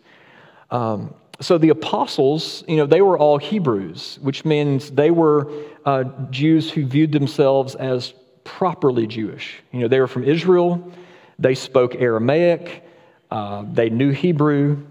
Um, 0.72 1.14
so 1.40 1.58
the 1.58 1.70
apostles, 1.70 2.64
you 2.68 2.78
know, 2.78 2.86
they 2.86 3.02
were 3.02 3.18
all 3.18 3.38
Hebrews, 3.38 4.20
which 4.22 4.46
means 4.46 4.92
they 4.92 5.12
were 5.12 5.52
uh, 5.86 6.04
Jews 6.30 6.70
who 6.70 6.86
viewed 6.86 7.12
themselves 7.12 7.76
as 7.76 8.14
properly 8.44 9.08
Jewish. 9.08 9.62
You 9.72 9.82
know, 9.82 9.88
they 9.88 10.00
were 10.00 10.08
from 10.08 10.24
Israel, 10.24 10.92
they 11.40 11.56
spoke 11.56 11.96
Aramaic, 11.96 12.84
uh, 13.32 13.66
they 13.72 13.90
knew 13.90 14.12
Hebrew, 14.12 14.86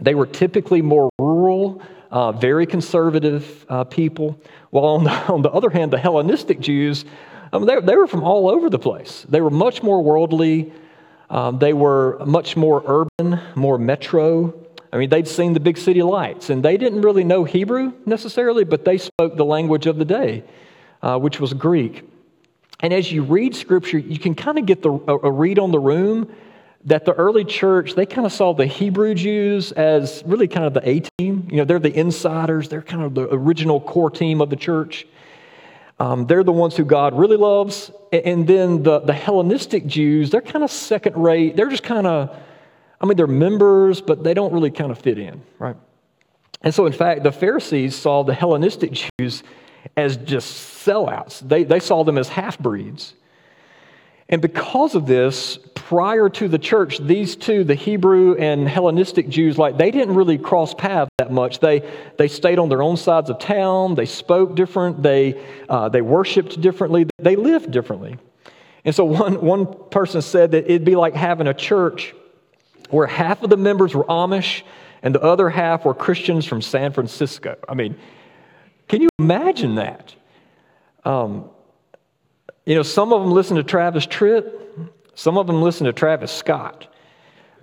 they 0.00 0.14
were 0.14 0.26
typically 0.26 0.82
more 0.82 1.10
rural, 1.18 1.82
uh, 2.10 2.32
very 2.32 2.66
conservative 2.66 3.64
uh, 3.68 3.84
people. 3.84 4.38
While 4.70 4.84
on 4.84 5.04
the, 5.04 5.10
on 5.32 5.42
the, 5.42 5.50
other 5.50 5.70
hand, 5.70 5.92
the 5.92 5.98
Hellenistic 5.98 6.60
Jews, 6.60 7.04
um, 7.52 7.66
they, 7.66 7.80
they, 7.80 7.96
were 7.96 8.06
from 8.06 8.22
all 8.22 8.48
over 8.48 8.70
the 8.70 8.78
place. 8.78 9.26
They 9.28 9.40
were 9.40 9.50
much 9.50 9.82
more 9.82 10.02
worldly, 10.02 10.72
um, 11.28 11.58
they 11.58 11.72
were 11.72 12.18
much 12.24 12.56
more 12.56 12.82
urban, 12.86 13.40
more 13.54 13.78
metro. 13.78 14.54
I 14.92 14.98
mean, 14.98 15.08
they'd 15.08 15.28
seen 15.28 15.52
the 15.52 15.60
big 15.60 15.78
city 15.78 16.02
lights, 16.02 16.50
and 16.50 16.64
they 16.64 16.76
didn't 16.76 17.02
really 17.02 17.22
know 17.22 17.44
Hebrew 17.44 17.92
necessarily, 18.06 18.64
but 18.64 18.84
they 18.84 18.98
spoke 18.98 19.36
the 19.36 19.44
language 19.44 19.86
of 19.86 19.96
the 19.98 20.04
day, 20.04 20.42
uh, 21.02 21.18
which 21.18 21.38
was 21.38 21.52
Greek. 21.54 22.08
And 22.80 22.92
as 22.92 23.12
you 23.12 23.22
read 23.22 23.54
Scripture, 23.54 23.98
you 23.98 24.18
can 24.18 24.34
kind 24.34 24.58
of 24.58 24.66
get 24.66 24.82
the, 24.82 24.90
a 24.90 25.30
read 25.30 25.58
on 25.58 25.70
the 25.70 25.78
room 25.78 26.32
that 26.84 27.04
the 27.04 27.12
early 27.12 27.44
church, 27.44 27.94
they 27.94 28.06
kind 28.06 28.26
of 28.26 28.32
saw 28.32 28.54
the 28.54 28.66
Hebrew 28.66 29.14
Jews 29.14 29.70
as 29.72 30.22
really 30.24 30.48
kind 30.48 30.64
of 30.64 30.72
the 30.72 30.88
A 30.88 31.00
team. 31.18 31.46
You 31.50 31.58
know, 31.58 31.64
they're 31.64 31.78
the 31.78 31.94
insiders, 31.94 32.68
they're 32.68 32.82
kind 32.82 33.02
of 33.02 33.14
the 33.14 33.28
original 33.32 33.80
core 33.80 34.10
team 34.10 34.40
of 34.40 34.48
the 34.48 34.56
church. 34.56 35.06
Um, 36.00 36.26
they're 36.26 36.42
the 36.42 36.50
ones 36.50 36.76
who 36.76 36.84
God 36.84 37.16
really 37.16 37.36
loves. 37.36 37.90
And 38.10 38.46
then 38.46 38.82
the, 38.82 39.00
the 39.00 39.12
Hellenistic 39.12 39.86
Jews, 39.86 40.30
they're 40.30 40.40
kind 40.40 40.64
of 40.64 40.70
second 40.70 41.14
rate. 41.16 41.56
They're 41.56 41.68
just 41.68 41.82
kind 41.82 42.06
of, 42.06 42.34
I 43.00 43.06
mean, 43.06 43.18
they're 43.18 43.26
members, 43.26 44.00
but 44.00 44.24
they 44.24 44.32
don't 44.32 44.52
really 44.52 44.70
kind 44.70 44.90
of 44.90 44.98
fit 44.98 45.18
in, 45.18 45.42
right? 45.58 45.76
And 46.62 46.74
so, 46.74 46.86
in 46.86 46.94
fact, 46.94 47.22
the 47.22 47.32
Pharisees 47.32 47.94
saw 47.94 48.22
the 48.22 48.34
Hellenistic 48.34 48.92
Jews 49.18 49.42
as 49.94 50.16
just 50.16 50.86
sellouts. 50.86 51.46
They, 51.46 51.64
they 51.64 51.80
saw 51.80 52.02
them 52.02 52.16
as 52.16 52.30
half 52.30 52.58
breeds. 52.58 53.14
And 54.30 54.40
because 54.40 54.94
of 54.94 55.06
this, 55.06 55.58
prior 55.74 56.28
to 56.28 56.46
the 56.46 56.58
church, 56.58 56.98
these 56.98 57.34
two, 57.34 57.64
the 57.64 57.74
Hebrew 57.74 58.36
and 58.36 58.68
Hellenistic 58.68 59.28
Jews, 59.28 59.58
like 59.58 59.76
they 59.76 59.90
didn't 59.90 60.14
really 60.14 60.38
cross 60.38 60.72
paths 60.72 61.10
that 61.18 61.32
much. 61.32 61.58
They, 61.58 61.82
they 62.16 62.28
stayed 62.28 62.60
on 62.60 62.68
their 62.68 62.80
own 62.80 62.96
sides 62.96 63.28
of 63.28 63.40
town, 63.40 63.96
they 63.96 64.06
spoke 64.06 64.54
different, 64.54 65.02
they, 65.02 65.44
uh, 65.68 65.88
they 65.88 66.00
worshiped 66.00 66.60
differently, 66.60 67.06
they 67.18 67.34
lived 67.34 67.72
differently. 67.72 68.18
And 68.84 68.94
so 68.94 69.04
one, 69.04 69.40
one 69.40 69.66
person 69.90 70.22
said 70.22 70.52
that 70.52 70.66
it'd 70.66 70.84
be 70.84 70.94
like 70.94 71.14
having 71.14 71.48
a 71.48 71.54
church 71.54 72.14
where 72.90 73.08
half 73.08 73.42
of 73.42 73.50
the 73.50 73.56
members 73.56 73.96
were 73.96 74.04
Amish 74.04 74.62
and 75.02 75.12
the 75.12 75.22
other 75.22 75.50
half 75.50 75.84
were 75.84 75.94
Christians 75.94 76.46
from 76.46 76.62
San 76.62 76.92
Francisco. 76.92 77.56
I 77.68 77.74
mean, 77.74 77.96
can 78.86 79.02
you 79.02 79.08
imagine 79.18 79.74
that? 79.74 80.14
Um, 81.04 81.50
you 82.66 82.74
know, 82.74 82.82
some 82.82 83.12
of 83.12 83.22
them 83.22 83.32
listen 83.32 83.56
to 83.56 83.62
Travis 83.62 84.06
Tritt, 84.06 84.52
some 85.14 85.38
of 85.38 85.46
them 85.46 85.62
listen 85.62 85.86
to 85.86 85.92
Travis 85.92 86.30
Scott. 86.30 86.86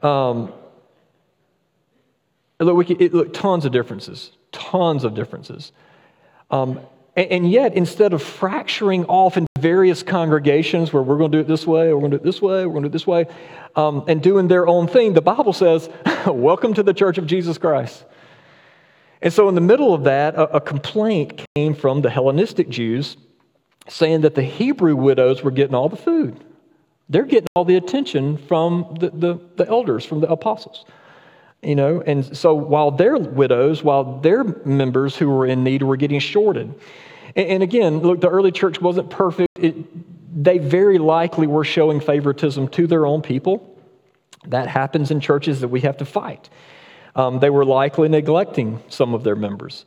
Um, 0.02 0.52
look, 2.60 2.76
we 2.76 2.96
it, 2.96 3.14
look, 3.14 3.34
tons 3.34 3.66
of 3.66 3.72
differences, 3.72 4.32
tons 4.52 5.04
of 5.04 5.14
differences. 5.14 5.72
Um, 6.50 6.80
and, 7.16 7.32
and, 7.32 7.52
yet, 7.52 7.74
instead 7.74 8.14
of 8.14 8.22
fracturing 8.22 9.06
off 9.06 9.38
into 9.38 9.48
various 9.60 10.04
congregations 10.04 10.94
where 10.94 11.02
we're 11.02 11.18
going 11.18 11.32
to 11.32 11.38
do 11.38 11.42
it 11.42 11.48
this 11.48 11.66
way, 11.66 11.88
or 11.88 11.96
we're 11.96 12.02
going 12.02 12.12
to 12.12 12.18
do 12.18 12.22
it 12.22 12.26
this 12.26 12.42
way, 12.42 12.66
we're 12.66 12.72
going 12.72 12.84
to 12.84 12.90
do 12.90 12.92
it 12.92 12.94
this 12.94 13.08
way, 13.08 13.26
um, 13.76 14.04
and 14.08 14.22
doing 14.22 14.48
their 14.48 14.68
own 14.68 14.88
thing, 14.88 15.14
the 15.14 15.22
Bible 15.22 15.54
says, 15.54 15.90
Welcome 16.28 16.74
to 16.76 16.84
the 16.84 16.94
church 16.94 17.18
of 17.18 17.26
Jesus 17.28 17.58
Christ. 17.58 18.06
And 19.22 19.34
so, 19.34 19.50
in 19.50 19.56
the 19.56 19.62
middle 19.62 19.94
of 19.94 20.04
that, 20.04 20.36
a, 20.36 20.58
a, 20.58 20.62
complaint 20.62 21.44
came 21.56 21.74
from 21.74 22.02
the 22.02 22.10
Hellenistic 22.10 22.70
Jews 22.70 23.18
saying 23.88 24.22
that 24.22 24.36
the 24.36 24.44
Hebrew 24.44 24.96
widows 24.96 25.44
were 25.44 25.52
getting 25.52 25.76
all 25.76 25.90
the 25.90 25.98
food. 25.98 26.44
They're 27.10 27.26
getting 27.26 27.48
all 27.56 27.66
the 27.66 27.76
attention 27.76 28.38
from 28.38 28.98
the, 29.00 29.10
the, 29.10 29.40
the 29.56 29.68
elders, 29.68 30.06
from 30.06 30.20
the 30.20 30.30
apostles. 30.30 30.86
You 31.62 31.76
know, 31.76 32.02
and 32.06 32.38
so 32.38 32.54
while 32.54 32.92
their 32.92 33.18
widows, 33.18 33.84
while 33.84 34.20
their 34.20 34.44
members 34.44 35.16
who 35.16 35.30
were 35.30 35.46
in 35.46 35.64
need 35.64 35.82
were 35.82 35.98
getting 35.98 36.20
shorted. 36.20 36.74
And, 37.36 37.50
and 37.50 37.64
again, 37.64 38.00
look, 38.00 38.22
the 38.22 38.30
early 38.30 38.52
church 38.52 38.82
wasn't 38.82 39.10
perfect. 39.10 39.50
It, 39.58 40.44
they 40.44 40.60
very 40.60 40.98
likely 41.00 41.48
were 41.48 41.64
showing 41.64 42.00
favoritism 42.00 42.68
to 42.70 42.88
their 42.88 43.06
own 43.06 43.22
people. 43.22 43.74
That 44.46 44.68
happens 44.68 45.10
in 45.10 45.20
churches 45.20 45.62
that 45.62 45.70
we 45.70 45.82
have 45.82 45.98
to 45.98 46.06
fight 46.06 46.50
um, 47.18 47.40
they 47.40 47.50
were 47.50 47.66
likely 47.66 48.08
neglecting 48.08 48.82
some 48.88 49.14
of 49.14 49.24
their 49.24 49.36
members. 49.36 49.86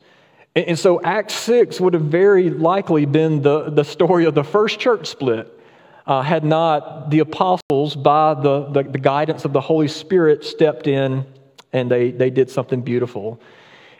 And, 0.55 0.65
and 0.65 0.79
so 0.79 1.01
Acts 1.01 1.35
6 1.35 1.79
would 1.79 1.93
have 1.93 2.03
very 2.03 2.49
likely 2.49 3.05
been 3.05 3.41
the, 3.41 3.69
the 3.69 3.83
story 3.83 4.25
of 4.25 4.35
the 4.35 4.43
first 4.43 4.79
church 4.79 5.07
split. 5.07 5.57
Uh, 6.05 6.21
had 6.21 6.43
not 6.43 7.11
the 7.11 7.19
apostles, 7.19 7.95
by 7.95 8.33
the, 8.33 8.65
the, 8.71 8.83
the, 8.83 8.97
guidance 8.97 9.45
of 9.45 9.53
the 9.53 9.61
Holy 9.61 9.87
Spirit, 9.87 10.43
stepped 10.43 10.87
in 10.87 11.23
and 11.71 11.91
they, 11.91 12.09
they 12.09 12.31
did 12.31 12.49
something 12.49 12.81
beautiful. 12.81 13.39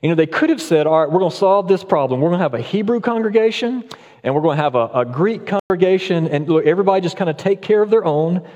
You 0.01 0.09
know, 0.09 0.15
they 0.15 0.25
could 0.25 0.49
have 0.49 0.61
said, 0.61 0.87
All 0.87 0.99
right, 0.99 1.09
we're 1.09 1.19
going 1.19 1.31
to 1.31 1.37
solve 1.37 1.67
this 1.67 1.83
problem. 1.83 2.19
We're 2.19 2.29
going 2.29 2.39
to 2.39 2.43
have 2.43 2.55
a 2.55 2.61
Hebrew 2.61 3.01
congregation 3.01 3.83
and 4.23 4.35
we're 4.35 4.41
going 4.41 4.57
to 4.57 4.63
have 4.63 4.75
a, 4.75 4.89
a 4.93 5.05
Greek 5.05 5.47
congregation, 5.47 6.27
and 6.27 6.47
look, 6.47 6.65
everybody 6.65 7.01
just 7.01 7.17
kind 7.17 7.29
of 7.29 7.37
take 7.37 7.61
care 7.61 7.81
of 7.81 7.89
their 7.89 8.05
own. 8.05 8.47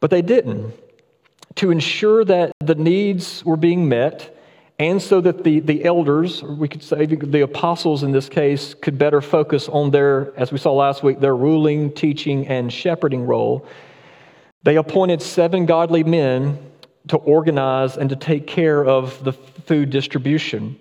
But 0.00 0.10
they 0.10 0.22
didn't 0.22 0.74
to 1.56 1.70
ensure 1.70 2.24
that 2.24 2.52
the 2.60 2.74
needs 2.74 3.44
were 3.44 3.56
being 3.56 3.88
met 3.88 4.36
and 4.82 5.00
so 5.00 5.20
that 5.20 5.44
the, 5.44 5.60
the 5.60 5.84
elders, 5.84 6.42
we 6.42 6.66
could 6.66 6.82
say 6.82 7.06
the 7.06 7.42
apostles 7.42 8.02
in 8.02 8.10
this 8.10 8.28
case, 8.28 8.74
could 8.74 8.98
better 8.98 9.20
focus 9.20 9.68
on 9.68 9.92
their, 9.92 10.32
as 10.36 10.50
we 10.50 10.58
saw 10.58 10.72
last 10.72 11.04
week, 11.04 11.20
their 11.20 11.36
ruling, 11.36 11.92
teaching, 11.92 12.48
and 12.48 12.72
shepherding 12.72 13.24
role, 13.24 13.64
they 14.64 14.76
appointed 14.76 15.22
seven 15.22 15.66
godly 15.66 16.02
men 16.02 16.58
to 17.08 17.16
organize 17.16 17.96
and 17.96 18.10
to 18.10 18.16
take 18.16 18.48
care 18.48 18.84
of 18.84 19.22
the 19.22 19.32
food 19.32 19.90
distribution. 19.90 20.76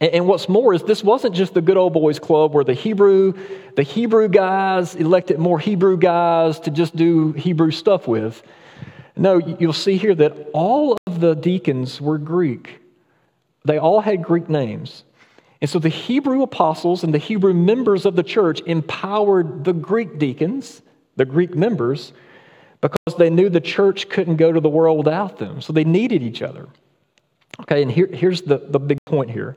And, 0.00 0.14
and 0.14 0.26
what's 0.26 0.48
more 0.48 0.72
is 0.72 0.82
this 0.82 1.04
wasn't 1.04 1.34
just 1.34 1.52
the 1.52 1.60
good 1.60 1.76
old 1.76 1.92
boys 1.92 2.18
club 2.18 2.54
where 2.54 2.64
the 2.64 2.72
Hebrew, 2.72 3.34
the 3.76 3.82
Hebrew 3.82 4.28
guys 4.28 4.94
elected 4.94 5.38
more 5.38 5.58
Hebrew 5.58 5.98
guys 5.98 6.60
to 6.60 6.70
just 6.70 6.96
do 6.96 7.32
Hebrew 7.32 7.72
stuff 7.72 8.08
with. 8.08 8.42
No, 9.16 9.36
you'll 9.36 9.74
see 9.74 9.98
here 9.98 10.14
that 10.14 10.48
all 10.54 10.96
of 11.06 11.20
the 11.20 11.34
deacons 11.34 12.00
were 12.00 12.16
Greek. 12.16 12.80
They 13.68 13.78
all 13.78 14.00
had 14.00 14.24
Greek 14.24 14.48
names. 14.48 15.04
And 15.60 15.68
so 15.68 15.78
the 15.78 15.88
Hebrew 15.88 16.42
apostles 16.42 17.04
and 17.04 17.12
the 17.12 17.18
Hebrew 17.18 17.52
members 17.52 18.06
of 18.06 18.16
the 18.16 18.22
church 18.22 18.60
empowered 18.66 19.64
the 19.64 19.72
Greek 19.72 20.18
deacons, 20.18 20.82
the 21.16 21.24
Greek 21.24 21.54
members, 21.54 22.12
because 22.80 23.16
they 23.18 23.28
knew 23.28 23.48
the 23.48 23.60
church 23.60 24.08
couldn't 24.08 24.36
go 24.36 24.52
to 24.52 24.60
the 24.60 24.68
world 24.68 24.98
without 24.98 25.38
them. 25.38 25.60
So 25.60 25.72
they 25.72 25.84
needed 25.84 26.22
each 26.22 26.42
other. 26.42 26.68
Okay, 27.60 27.82
and 27.82 27.90
here, 27.90 28.06
here's 28.06 28.42
the, 28.42 28.58
the 28.58 28.78
big 28.78 28.98
point 29.04 29.30
here 29.30 29.56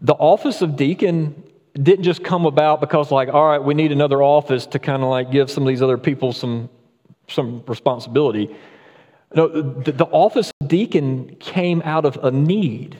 the 0.00 0.14
office 0.14 0.62
of 0.62 0.76
deacon 0.76 1.44
didn't 1.74 2.02
just 2.02 2.24
come 2.24 2.44
about 2.44 2.80
because, 2.80 3.12
like, 3.12 3.28
all 3.28 3.46
right, 3.46 3.62
we 3.62 3.72
need 3.72 3.92
another 3.92 4.20
office 4.20 4.66
to 4.66 4.78
kind 4.78 5.02
of 5.02 5.08
like 5.08 5.30
give 5.30 5.48
some 5.48 5.62
of 5.62 5.68
these 5.68 5.80
other 5.80 5.96
people 5.96 6.32
some 6.32 6.68
some 7.28 7.62
responsibility. 7.66 8.54
No, 9.34 9.48
the, 9.48 9.92
the 9.92 10.04
office 10.06 10.52
of 10.60 10.68
deacon 10.68 11.36
came 11.36 11.80
out 11.84 12.04
of 12.04 12.16
a 12.22 12.30
need. 12.30 12.98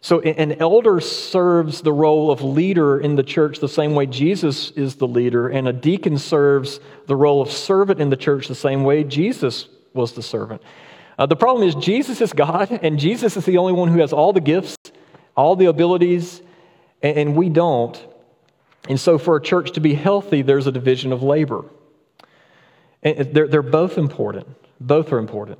So, 0.00 0.20
an 0.20 0.52
elder 0.60 1.00
serves 1.00 1.80
the 1.80 1.92
role 1.92 2.30
of 2.30 2.42
leader 2.42 3.00
in 3.00 3.16
the 3.16 3.22
church 3.22 3.58
the 3.58 3.68
same 3.68 3.94
way 3.94 4.06
Jesus 4.06 4.70
is 4.72 4.96
the 4.96 5.08
leader, 5.08 5.48
and 5.48 5.66
a 5.66 5.72
deacon 5.72 6.18
serves 6.18 6.80
the 7.06 7.16
role 7.16 7.42
of 7.42 7.50
servant 7.50 8.00
in 8.00 8.10
the 8.10 8.16
church 8.16 8.46
the 8.46 8.54
same 8.54 8.84
way 8.84 9.02
Jesus 9.04 9.68
was 9.94 10.12
the 10.12 10.22
servant. 10.22 10.62
Uh, 11.18 11.26
the 11.26 11.36
problem 11.36 11.66
is, 11.66 11.74
Jesus 11.74 12.20
is 12.20 12.32
God, 12.32 12.70
and 12.70 12.98
Jesus 12.98 13.36
is 13.36 13.44
the 13.46 13.56
only 13.56 13.72
one 13.72 13.88
who 13.88 14.00
has 14.00 14.12
all 14.12 14.32
the 14.32 14.40
gifts, 14.40 14.76
all 15.34 15.56
the 15.56 15.66
abilities, 15.66 16.42
and, 17.02 17.16
and 17.16 17.36
we 17.36 17.48
don't. 17.48 18.04
And 18.88 19.00
so, 19.00 19.18
for 19.18 19.36
a 19.36 19.42
church 19.42 19.72
to 19.72 19.80
be 19.80 19.94
healthy, 19.94 20.42
there's 20.42 20.66
a 20.66 20.72
division 20.72 21.12
of 21.12 21.22
labor. 21.22 21.64
And 23.02 23.34
they're, 23.34 23.48
they're 23.48 23.62
both 23.62 23.98
important. 23.98 24.46
Both 24.80 25.12
are 25.12 25.18
important. 25.18 25.58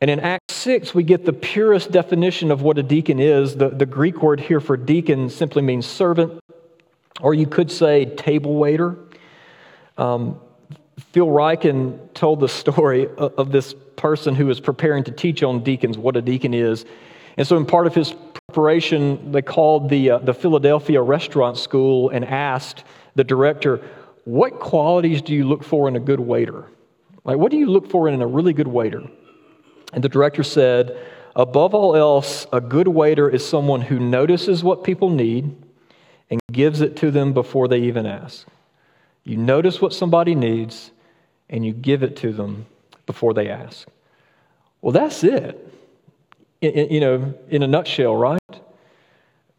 And 0.00 0.10
in 0.10 0.20
Acts 0.20 0.54
6, 0.54 0.94
we 0.94 1.02
get 1.02 1.26
the 1.26 1.32
purest 1.32 1.90
definition 1.90 2.50
of 2.50 2.62
what 2.62 2.78
a 2.78 2.82
deacon 2.82 3.20
is. 3.20 3.56
The, 3.56 3.68
the 3.68 3.84
Greek 3.84 4.22
word 4.22 4.40
here 4.40 4.60
for 4.60 4.76
deacon 4.76 5.28
simply 5.28 5.60
means 5.60 5.84
servant, 5.84 6.40
or 7.20 7.34
you 7.34 7.46
could 7.46 7.70
say 7.70 8.06
table 8.06 8.54
waiter. 8.54 8.96
Um, 9.98 10.40
Phil 11.12 11.26
Ryken 11.26 12.14
told 12.14 12.40
the 12.40 12.48
story 12.48 13.08
of 13.16 13.52
this 13.52 13.74
person 13.96 14.34
who 14.34 14.46
was 14.46 14.60
preparing 14.60 15.04
to 15.04 15.10
teach 15.10 15.42
on 15.42 15.62
deacons, 15.62 15.98
what 15.98 16.16
a 16.16 16.22
deacon 16.22 16.54
is. 16.54 16.86
And 17.36 17.46
so, 17.46 17.56
in 17.56 17.66
part 17.66 17.86
of 17.86 17.94
his 17.94 18.14
preparation, 18.46 19.32
they 19.32 19.42
called 19.42 19.88
the, 19.88 20.10
uh, 20.10 20.18
the 20.18 20.34
Philadelphia 20.34 21.00
Restaurant 21.00 21.58
School 21.58 22.10
and 22.10 22.24
asked 22.24 22.84
the 23.14 23.24
director, 23.24 23.82
What 24.24 24.60
qualities 24.60 25.20
do 25.22 25.34
you 25.34 25.44
look 25.44 25.62
for 25.62 25.88
in 25.88 25.96
a 25.96 26.00
good 26.00 26.20
waiter? 26.20 26.66
Like, 27.24 27.38
what 27.38 27.50
do 27.50 27.58
you 27.58 27.66
look 27.66 27.90
for 27.90 28.08
in 28.08 28.20
a 28.20 28.26
really 28.26 28.52
good 28.52 28.68
waiter? 28.68 29.02
And 29.92 30.04
the 30.04 30.08
director 30.08 30.42
said, 30.42 30.96
Above 31.36 31.74
all 31.74 31.96
else, 31.96 32.46
a 32.52 32.60
good 32.60 32.88
waiter 32.88 33.28
is 33.28 33.46
someone 33.46 33.82
who 33.82 33.98
notices 33.98 34.64
what 34.64 34.84
people 34.84 35.10
need 35.10 35.56
and 36.28 36.40
gives 36.50 36.80
it 36.80 36.96
to 36.96 37.10
them 37.10 37.32
before 37.32 37.68
they 37.68 37.80
even 37.80 38.06
ask. 38.06 38.46
You 39.24 39.36
notice 39.36 39.80
what 39.80 39.92
somebody 39.92 40.34
needs 40.34 40.90
and 41.48 41.64
you 41.64 41.72
give 41.72 42.02
it 42.02 42.16
to 42.16 42.32
them 42.32 42.66
before 43.06 43.34
they 43.34 43.48
ask. 43.48 43.86
Well, 44.80 44.92
that's 44.92 45.22
it. 45.24 45.66
In, 46.60 46.90
you 46.90 47.00
know, 47.00 47.34
in 47.48 47.62
a 47.62 47.66
nutshell, 47.66 48.16
right? 48.16 48.40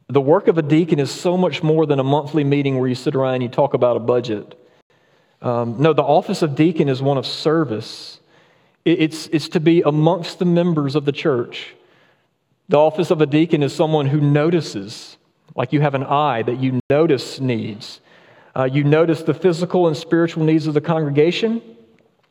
The 0.08 0.22
work 0.22 0.48
of 0.48 0.58
a 0.58 0.62
deacon 0.62 1.00
is 1.00 1.12
so 1.12 1.38
much 1.38 1.64
more 1.64 1.86
than 1.86 2.00
a 2.00 2.04
monthly 2.04 2.44
meeting 2.44 2.80
where 2.80 2.88
you 2.88 2.96
sit 2.96 3.16
around 3.16 3.36
and 3.36 3.44
you 3.44 3.50
talk 3.50 3.74
about 3.74 3.98
a 3.98 4.00
budget. 4.00 4.58
Um, 5.42 5.82
no, 5.82 5.94
the 5.94 6.04
office 6.04 6.42
of 6.42 6.56
deacon 6.56 6.90
is 6.90 7.02
one 7.02 7.18
of 7.18 7.26
service. 7.26 8.20
It's, 8.84 9.28
it's 9.28 9.50
to 9.50 9.60
be 9.60 9.82
amongst 9.82 10.40
the 10.40 10.46
members 10.46 10.96
of 10.96 11.06
the 11.06 11.12
church. 11.12 11.76
The 12.70 12.78
office 12.78 13.12
of 13.12 13.22
a 13.22 13.26
deacon 13.26 13.64
is 13.64 13.76
someone 13.76 14.08
who 14.08 14.22
notices, 14.22 15.18
like 15.56 15.74
you 15.74 15.82
have 15.82 15.94
an 15.94 16.04
eye 16.04 16.42
that 16.44 16.60
you 16.60 16.80
notice 16.90 17.40
needs. 17.40 18.00
Uh, 18.56 18.64
you 18.64 18.84
notice 18.84 19.22
the 19.24 19.34
physical 19.34 19.88
and 19.88 19.96
spiritual 19.96 20.44
needs 20.44 20.68
of 20.68 20.74
the 20.74 20.82
congregation, 20.82 21.62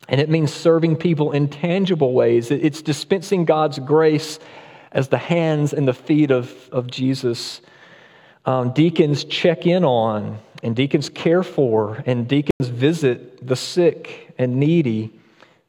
and 0.09 0.19
it 0.19 0.29
means 0.29 0.53
serving 0.53 0.97
people 0.97 1.31
in 1.31 1.47
tangible 1.47 2.13
ways. 2.13 2.51
It's 2.51 2.81
dispensing 2.81 3.45
God's 3.45 3.79
grace 3.79 4.39
as 4.91 5.07
the 5.07 5.17
hands 5.17 5.73
and 5.73 5.87
the 5.87 5.93
feet 5.93 6.31
of, 6.31 6.69
of 6.71 6.87
Jesus. 6.87 7.61
Um, 8.45 8.73
deacons 8.73 9.23
check 9.23 9.65
in 9.67 9.85
on, 9.85 10.39
and 10.63 10.75
deacons 10.75 11.07
care 11.07 11.43
for, 11.43 12.03
and 12.05 12.27
deacons 12.27 12.67
visit 12.67 13.47
the 13.47 13.55
sick 13.55 14.33
and 14.37 14.57
needy, 14.57 15.13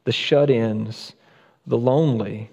the 0.03 0.11
shut 0.11 0.49
ins, 0.49 1.13
the 1.67 1.77
lonely. 1.77 2.49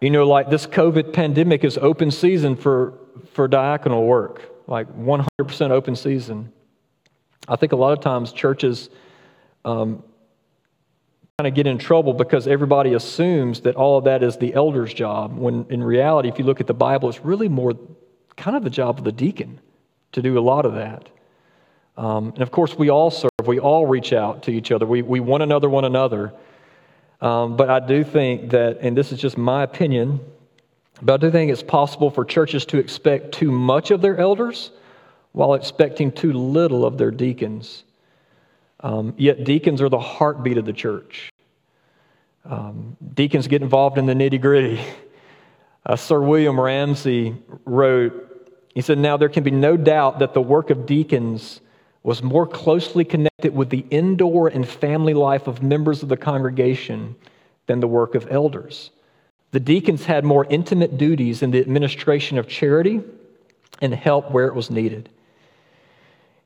You 0.00 0.10
know, 0.10 0.26
like 0.26 0.50
this 0.50 0.66
COVID 0.66 1.12
pandemic 1.12 1.64
is 1.64 1.78
open 1.78 2.10
season 2.10 2.56
for, 2.56 2.94
for 3.32 3.48
diaconal 3.48 4.06
work, 4.06 4.42
like 4.66 4.88
100% 4.96 5.70
open 5.70 5.94
season. 5.94 6.52
I 7.48 7.56
think 7.56 7.72
a 7.72 7.76
lot 7.76 7.92
of 7.92 8.00
times 8.00 8.32
churches 8.32 8.90
um, 9.64 10.02
kind 11.38 11.48
of 11.48 11.54
get 11.54 11.66
in 11.66 11.78
trouble 11.78 12.12
because 12.12 12.46
everybody 12.46 12.94
assumes 12.94 13.60
that 13.60 13.74
all 13.76 13.98
of 13.98 14.04
that 14.04 14.22
is 14.22 14.36
the 14.36 14.54
elder's 14.54 14.92
job, 14.92 15.36
when 15.36 15.66
in 15.68 15.82
reality, 15.82 16.28
if 16.28 16.38
you 16.38 16.44
look 16.44 16.60
at 16.60 16.66
the 16.66 16.74
Bible, 16.74 17.08
it's 17.08 17.24
really 17.24 17.48
more 17.48 17.74
kind 18.36 18.56
of 18.56 18.64
the 18.64 18.70
job 18.70 18.98
of 18.98 19.04
the 19.04 19.12
deacon 19.12 19.60
to 20.12 20.22
do 20.22 20.38
a 20.38 20.40
lot 20.40 20.64
of 20.64 20.74
that. 20.74 21.08
Um, 22.00 22.28
and 22.28 22.40
of 22.40 22.50
course, 22.50 22.78
we 22.78 22.88
all 22.88 23.10
serve, 23.10 23.30
we 23.44 23.58
all 23.58 23.86
reach 23.86 24.14
out 24.14 24.44
to 24.44 24.50
each 24.50 24.72
other, 24.72 24.86
we, 24.86 25.02
we 25.02 25.20
one 25.20 25.42
another, 25.42 25.68
one 25.68 25.84
another. 25.84 26.32
Um, 27.20 27.58
but 27.58 27.68
I 27.68 27.78
do 27.78 28.04
think 28.04 28.52
that, 28.52 28.78
and 28.80 28.96
this 28.96 29.12
is 29.12 29.20
just 29.20 29.36
my 29.36 29.64
opinion, 29.64 30.18
but 31.02 31.12
I 31.12 31.16
do 31.18 31.30
think 31.30 31.52
it's 31.52 31.62
possible 31.62 32.10
for 32.10 32.24
churches 32.24 32.64
to 32.66 32.78
expect 32.78 33.32
too 33.32 33.50
much 33.50 33.90
of 33.90 34.00
their 34.00 34.16
elders 34.16 34.70
while 35.32 35.52
expecting 35.52 36.10
too 36.10 36.32
little 36.32 36.86
of 36.86 36.96
their 36.96 37.10
deacons. 37.10 37.84
Um, 38.80 39.12
yet, 39.18 39.44
deacons 39.44 39.82
are 39.82 39.90
the 39.90 39.98
heartbeat 39.98 40.56
of 40.56 40.64
the 40.64 40.72
church. 40.72 41.30
Um, 42.46 42.96
deacons 43.12 43.46
get 43.46 43.60
involved 43.60 43.98
in 43.98 44.06
the 44.06 44.14
nitty 44.14 44.40
gritty. 44.40 44.80
Uh, 45.86 45.96
Sir 45.96 46.20
William 46.20 46.60
Ramsay 46.60 47.34
wrote, 47.64 48.52
he 48.74 48.82
said, 48.82 48.98
Now 48.98 49.16
there 49.16 49.30
can 49.30 49.42
be 49.42 49.50
no 49.50 49.78
doubt 49.78 50.18
that 50.18 50.34
the 50.34 50.42
work 50.42 50.68
of 50.68 50.84
deacons 50.84 51.62
was 52.02 52.22
more 52.22 52.46
closely 52.46 53.04
connected 53.04 53.54
with 53.54 53.70
the 53.70 53.84
indoor 53.90 54.48
and 54.48 54.66
family 54.66 55.14
life 55.14 55.46
of 55.46 55.62
members 55.62 56.02
of 56.02 56.08
the 56.08 56.16
congregation 56.16 57.14
than 57.66 57.80
the 57.80 57.86
work 57.86 58.14
of 58.14 58.26
elders. 58.30 58.90
The 59.52 59.60
deacons 59.60 60.04
had 60.04 60.24
more 60.24 60.46
intimate 60.48 60.96
duties 60.96 61.42
in 61.42 61.50
the 61.50 61.60
administration 61.60 62.38
of 62.38 62.48
charity 62.48 63.00
and 63.80 63.94
help 63.94 64.30
where 64.30 64.46
it 64.46 64.54
was 64.54 64.70
needed. 64.70 65.08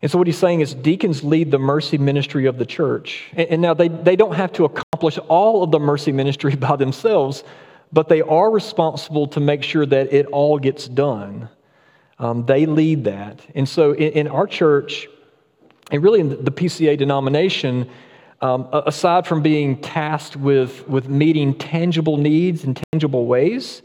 And 0.04 0.10
so, 0.10 0.18
what 0.18 0.26
he's 0.26 0.38
saying 0.38 0.60
is, 0.60 0.74
deacons 0.74 1.24
lead 1.24 1.50
the 1.50 1.58
mercy 1.58 1.96
ministry 1.96 2.44
of 2.44 2.58
the 2.58 2.66
church. 2.66 3.30
And, 3.32 3.62
now 3.62 3.72
they, 3.72 3.88
they 3.88 4.16
don't 4.16 4.34
have 4.34 4.52
to 4.52 4.66
accomplish 4.66 5.18
all 5.28 5.62
of 5.62 5.70
the 5.70 5.78
mercy 5.78 6.12
ministry 6.12 6.54
by 6.68 6.76
themselves, 6.76 7.42
but 7.90 8.08
they 8.08 8.20
are 8.20 8.50
responsible 8.50 9.26
to 9.28 9.40
make 9.40 9.62
sure 9.62 9.86
that 9.86 10.12
it 10.12 10.26
all 10.26 10.58
gets 10.58 10.88
done. 10.88 11.48
Um, 12.18 12.44
they 12.44 12.66
lead 12.66 13.04
that. 13.04 13.40
And 13.54 13.66
so, 13.66 13.92
in, 13.92 14.12
in, 14.12 14.28
our 14.28 14.46
church, 14.46 15.08
and 15.94 16.02
really 16.02 16.18
in 16.18 16.28
the 16.44 16.50
PCA 16.50 16.98
denomination, 16.98 17.88
um, 18.40 18.68
aside 18.72 19.28
from 19.28 19.42
being 19.42 19.80
tasked 19.80 20.34
with, 20.34 20.88
with 20.88 21.08
meeting 21.08 21.54
tangible 21.54 22.16
needs 22.16 22.64
in 22.64 22.74
tangible 22.74 23.26
ways, 23.26 23.80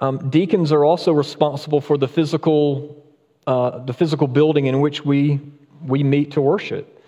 um, 0.00 0.28
deacons 0.28 0.72
are 0.72 0.84
also 0.84 1.12
responsible 1.12 1.80
for 1.80 1.96
the 1.96 2.08
physical 2.08 2.96
uh, 3.46 3.78
the 3.84 3.92
physical 3.92 4.26
building 4.26 4.66
in 4.66 4.80
which 4.80 5.04
we, 5.04 5.40
we 5.82 6.02
meet 6.02 6.32
to 6.32 6.40
worship. 6.40 7.02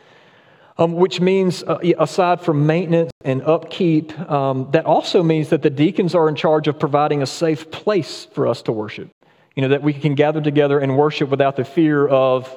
Um, 0.79 0.95
which 0.95 1.21
means, 1.21 1.63
uh, 1.65 1.79
aside 1.99 2.41
from 2.41 2.67
maintenance 2.67 3.11
and 3.25 3.43
upkeep, 3.43 4.19
um, 4.31 4.69
that 4.71 4.87
also 4.87 5.23
means 5.23 5.51
that 5.51 5.63
the 5.63 5.69
deacons 5.69 6.15
are 6.15 6.29
in 6.29 6.35
charge 6.35 6.67
of 6.69 6.79
providing 6.79 7.23
a 7.23 7.27
safe 7.27 7.71
place 7.71 8.25
for 8.33 8.47
us 8.47 8.63
to 8.63 8.73
worship. 8.73 9.11
You 9.55 9.63
know, 9.63 9.69
that 9.69 9.83
we 9.83 9.93
can 9.93 10.15
gather 10.15 10.41
together 10.41 10.79
and 10.79 10.97
worship 10.97 11.29
without 11.29 11.57
the 11.57 11.65
fear 11.65 12.09
of, 12.09 12.49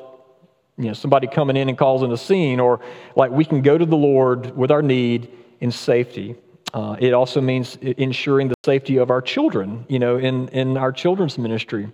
you 0.77 0.85
know, 0.85 0.93
somebody 0.93 1.27
coming 1.27 1.57
in 1.57 1.69
and 1.69 1.77
causing 1.77 2.11
a 2.11 2.17
scene, 2.17 2.59
or 2.59 2.79
like 3.15 3.31
we 3.31 3.45
can 3.45 3.61
go 3.61 3.77
to 3.77 3.85
the 3.85 3.97
Lord 3.97 4.55
with 4.55 4.71
our 4.71 4.81
need 4.81 5.31
in 5.59 5.71
safety. 5.71 6.35
Uh, 6.73 6.97
it 6.99 7.13
also 7.13 7.39
means 7.39 7.77
ensuring 7.77 8.49
the 8.49 8.55
safety 8.65 8.97
of 8.97 9.09
our 9.09 9.21
children, 9.21 9.85
you 9.87 9.99
know, 9.99 10.17
in, 10.17 10.49
in 10.49 10.75
our 10.77 10.91
children's 10.91 11.37
ministry 11.37 11.89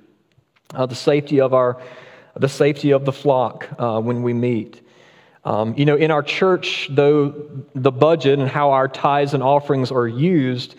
uh, 0.74 0.86
the 0.86 0.96
safety 0.96 1.42
of 1.42 1.54
our, 1.54 1.82
the 2.36 2.50
safety 2.50 2.92
of 2.92 3.06
the 3.06 3.12
flock 3.12 3.68
uh, 3.78 4.00
when 4.00 4.24
we 4.24 4.34
meet. 4.34 4.82
Um, 5.44 5.74
you 5.76 5.86
know, 5.86 5.96
in 5.96 6.12
our 6.12 6.22
church, 6.22 6.88
though 6.92 7.34
the 7.74 7.92
budget 7.92 8.40
and 8.40 8.48
how 8.48 8.72
our 8.72 8.88
tithes 8.88 9.34
and 9.34 9.42
offerings 9.42 9.92
are 9.92 10.08
used 10.08 10.76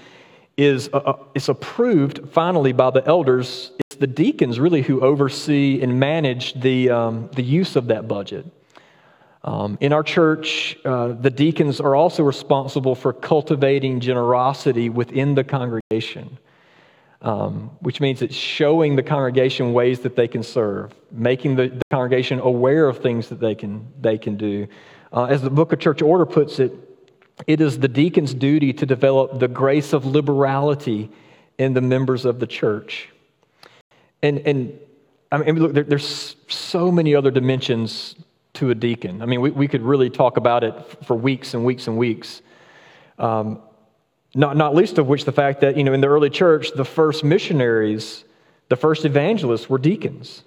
is 0.57 0.89
uh, 0.93 0.99
uh, 0.99 1.25
is 1.35 1.49
approved 1.49 2.29
finally 2.31 2.73
by 2.73 2.91
the 2.91 3.05
elders. 3.07 3.73
The 4.03 4.07
deacons 4.09 4.59
really 4.59 4.83
who 4.83 5.01
oversee 5.01 5.81
and 5.81 6.01
manage 6.01 6.55
the 6.61 6.91
um, 6.91 7.31
the 7.37 7.43
use 7.43 7.77
of 7.77 7.87
that 7.87 8.09
budget. 8.09 8.45
Um, 9.45 9.79
in 9.81 9.93
our 9.93 10.03
church, 10.03 10.77
uh, 10.85 11.09
the 11.09 11.31
deacons 11.31 11.81
are 11.81 11.95
also 11.95 12.23
responsible 12.23 12.95
for 12.95 13.13
cultivating 13.13 14.01
generosity 14.01 14.89
within 14.89 15.35
the 15.35 15.45
congregation 15.45 16.39
um, 17.23 17.71
which 17.81 18.01
means 18.01 18.21
it's 18.21 18.35
showing 18.35 18.97
the 18.97 19.03
congregation 19.03 19.73
ways 19.73 20.01
that 20.01 20.17
they 20.17 20.27
can 20.27 20.43
serve, 20.43 20.93
making 21.11 21.55
the, 21.55 21.69
the 21.69 21.85
congregation 21.91 22.41
aware 22.41 22.89
of 22.89 22.99
things 22.99 23.29
that 23.29 23.39
they 23.39 23.55
can, 23.55 23.87
they 24.01 24.19
can 24.19 24.37
do. 24.37 24.67
Uh, 25.13 25.27
as 25.27 25.41
the 25.41 25.51
book 25.51 25.73
of 25.73 25.79
church 25.79 26.03
order 26.03 26.27
puts 26.27 26.59
it, 26.59 26.73
it 27.47 27.61
is 27.61 27.79
the 27.79 27.89
deacon's 27.89 28.35
duty 28.35 28.73
to 28.73 28.85
develop 28.85 29.39
the 29.39 29.49
grace 29.49 29.93
of 29.93 30.05
liberality 30.05 31.11
in 31.59 31.75
the 31.75 31.81
members 31.81 32.25
of 32.25 32.41
the 32.41 32.47
church. 32.47 33.09
And, 34.23 34.39
and 34.41 34.79
I 35.31 35.39
mean, 35.39 35.57
look, 35.57 35.73
there, 35.73 35.85
there's 35.85 36.37
so 36.49 36.91
many 36.91 37.15
other 37.15 37.31
dimensions 37.31 38.15
to 38.55 38.71
a 38.71 38.75
deacon. 38.75 39.23
I 39.23 39.27
mean, 39.27 39.41
we, 39.41 39.51
we 39.51 39.69
could 39.69 39.83
really 39.83 40.11
talk 40.11 40.37
about 40.37 40.63
it 40.63 40.75
for 41.05 41.17
weeks 41.17 41.55
and 41.55 41.65
weeks 41.65 41.87
and 41.87 41.97
weeks. 41.97 42.43
Um, 43.19 43.61
not, 44.35 44.57
not 44.57 44.75
least 44.75 44.99
of 44.99 45.07
which 45.07 45.25
the 45.25 45.33
fact 45.33 45.61
that, 45.61 45.77
you 45.77 45.85
know, 45.85 45.93
in 45.93 46.01
the 46.01 46.09
early 46.09 46.31
church, 46.31 46.71
the 46.75 46.85
first 46.85 47.25
missionaries, 47.25 48.25
the 48.69 48.77
first 48.77 49.05
evangelists 49.05 49.69
were 49.69 49.79
deacons. 49.79 50.43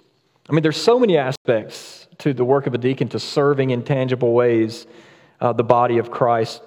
I 0.48 0.52
mean, 0.52 0.62
there's 0.62 0.80
so 0.80 0.98
many 0.98 1.18
aspects 1.18 2.06
to 2.18 2.32
the 2.32 2.44
work 2.44 2.66
of 2.66 2.74
a 2.74 2.78
deacon 2.78 3.08
to 3.08 3.20
serving 3.20 3.70
in 3.70 3.82
tangible 3.82 4.32
ways 4.32 4.86
uh, 5.40 5.52
the 5.52 5.64
body 5.64 5.98
of 5.98 6.10
Christ. 6.10 6.62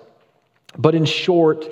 But 0.77 0.95
in 0.95 1.05
short, 1.05 1.65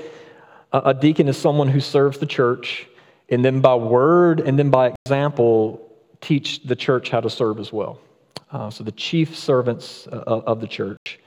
a 0.74 0.94
deacon 0.94 1.28
is 1.28 1.38
someone 1.38 1.68
who 1.68 1.80
serves 1.80 2.18
the 2.18 2.26
church 2.26 2.88
and 3.30 3.44
then 3.44 3.62
by 3.62 3.76
word 3.76 4.40
and 4.40 4.58
then 4.58 4.70
by 4.70 4.94
example 5.06 5.84
teach 6.22 6.64
the 6.64 6.76
church 6.76 7.10
how 7.10 7.20
to 7.20 7.30
serve 7.30 7.60
as 7.60 7.72
well. 7.72 8.00
Uh, 8.52 8.70
so 8.70 8.84
the 8.84 8.92
chief 8.92 9.38
servants 9.38 10.08
uh, 10.08 10.24
of 10.26 10.62
the 10.62 10.68
church. 10.68 11.20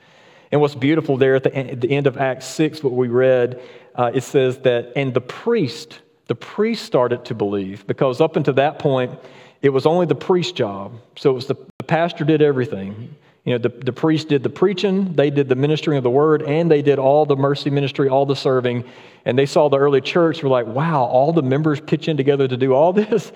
And 0.51 0.59
what's 0.59 0.75
beautiful 0.75 1.17
there 1.17 1.35
at 1.35 1.43
the, 1.43 1.55
at 1.55 1.79
the 1.79 1.91
end 1.91 2.07
of 2.07 2.17
Acts 2.17 2.45
6, 2.47 2.83
what 2.83 2.93
we 2.93 3.07
read, 3.07 3.61
uh, 3.95 4.11
it 4.13 4.23
says 4.23 4.57
that, 4.59 4.91
and 4.95 5.13
the 5.13 5.21
priest, 5.21 5.99
the 6.27 6.35
priest 6.35 6.83
started 6.83 7.23
to 7.25 7.33
believe 7.33 7.87
because 7.87 8.19
up 8.19 8.35
until 8.35 8.55
that 8.55 8.79
point, 8.79 9.17
it 9.61 9.69
was 9.69 9.85
only 9.85 10.07
the 10.07 10.15
priest's 10.15 10.51
job. 10.51 10.93
So 11.15 11.29
it 11.29 11.33
was 11.33 11.47
the, 11.47 11.55
the 11.77 11.83
pastor 11.85 12.25
did 12.25 12.41
everything. 12.41 13.15
You 13.43 13.53
know, 13.53 13.57
the, 13.57 13.69
the 13.69 13.93
priest 13.93 14.27
did 14.27 14.43
the 14.43 14.49
preaching, 14.49 15.13
they 15.13 15.31
did 15.31 15.49
the 15.49 15.55
ministering 15.55 15.97
of 15.97 16.03
the 16.03 16.11
word, 16.11 16.43
and 16.43 16.69
they 16.69 16.83
did 16.83 16.99
all 16.99 17.25
the 17.25 17.35
mercy 17.35 17.71
ministry, 17.71 18.07
all 18.07 18.25
the 18.25 18.35
serving. 18.35 18.83
And 19.25 19.37
they 19.37 19.47
saw 19.47 19.67
the 19.67 19.79
early 19.79 20.01
church 20.01 20.43
were 20.43 20.49
like, 20.49 20.67
wow, 20.67 21.03
all 21.03 21.33
the 21.33 21.41
members 21.41 21.79
pitch 21.79 22.07
in 22.07 22.17
together 22.17 22.47
to 22.47 22.57
do 22.57 22.73
all 22.73 22.93
this. 22.93 23.31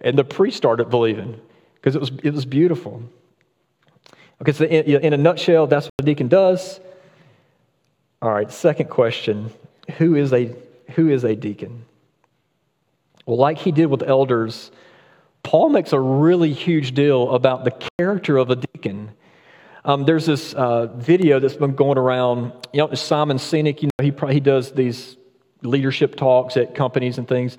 And 0.00 0.18
the 0.18 0.24
priest 0.24 0.56
started 0.56 0.88
believing 0.88 1.38
because 1.74 1.94
it 1.94 2.00
was, 2.00 2.10
it 2.22 2.32
was 2.32 2.46
beautiful. 2.46 3.02
Okay, 4.40 4.52
so 4.52 4.64
in, 4.64 5.04
in 5.04 5.12
a 5.12 5.18
nutshell, 5.18 5.66
that's 5.66 5.86
what 5.86 5.92
a 5.98 6.04
deacon 6.04 6.28
does. 6.28 6.80
All 8.22 8.30
right, 8.30 8.50
second 8.50 8.88
question 8.88 9.50
who 9.98 10.14
is 10.14 10.32
a, 10.32 10.54
who 10.92 11.08
is 11.08 11.24
a 11.24 11.34
deacon? 11.34 11.84
Well, 13.26 13.36
like 13.36 13.58
he 13.58 13.72
did 13.72 13.86
with 13.86 14.02
elders, 14.02 14.70
Paul 15.42 15.68
makes 15.68 15.92
a 15.92 16.00
really 16.00 16.52
huge 16.52 16.94
deal 16.94 17.34
about 17.34 17.64
the 17.64 17.72
character 17.98 18.36
of 18.36 18.50
a 18.50 18.56
deacon. 18.56 19.10
Um, 19.84 20.04
there's 20.04 20.26
this 20.26 20.52
uh, 20.54 20.86
video 20.96 21.40
that's 21.40 21.56
been 21.56 21.74
going 21.74 21.98
around. 21.98 22.52
You 22.72 22.86
know, 22.86 22.94
Simon 22.94 23.38
Sinek, 23.38 23.82
you 23.82 23.88
know, 23.98 24.04
he, 24.04 24.34
he 24.34 24.40
does 24.40 24.72
these 24.72 25.16
leadership 25.62 26.16
talks 26.16 26.56
at 26.56 26.74
companies 26.74 27.18
and 27.18 27.26
things. 27.26 27.58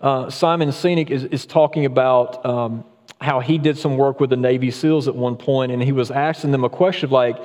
Uh, 0.00 0.30
Simon 0.30 0.70
Sinek 0.70 1.10
is, 1.10 1.24
is 1.24 1.46
talking 1.46 1.84
about 1.84 2.44
um, 2.44 2.84
how 3.20 3.40
he 3.40 3.58
did 3.58 3.76
some 3.76 3.96
work 3.96 4.18
with 4.18 4.30
the 4.30 4.36
Navy 4.36 4.70
SEALs 4.70 5.08
at 5.08 5.14
one 5.14 5.36
point, 5.36 5.72
and 5.72 5.82
he 5.82 5.92
was 5.92 6.10
asking 6.10 6.52
them 6.52 6.64
a 6.64 6.70
question 6.70 7.10
like, 7.10 7.36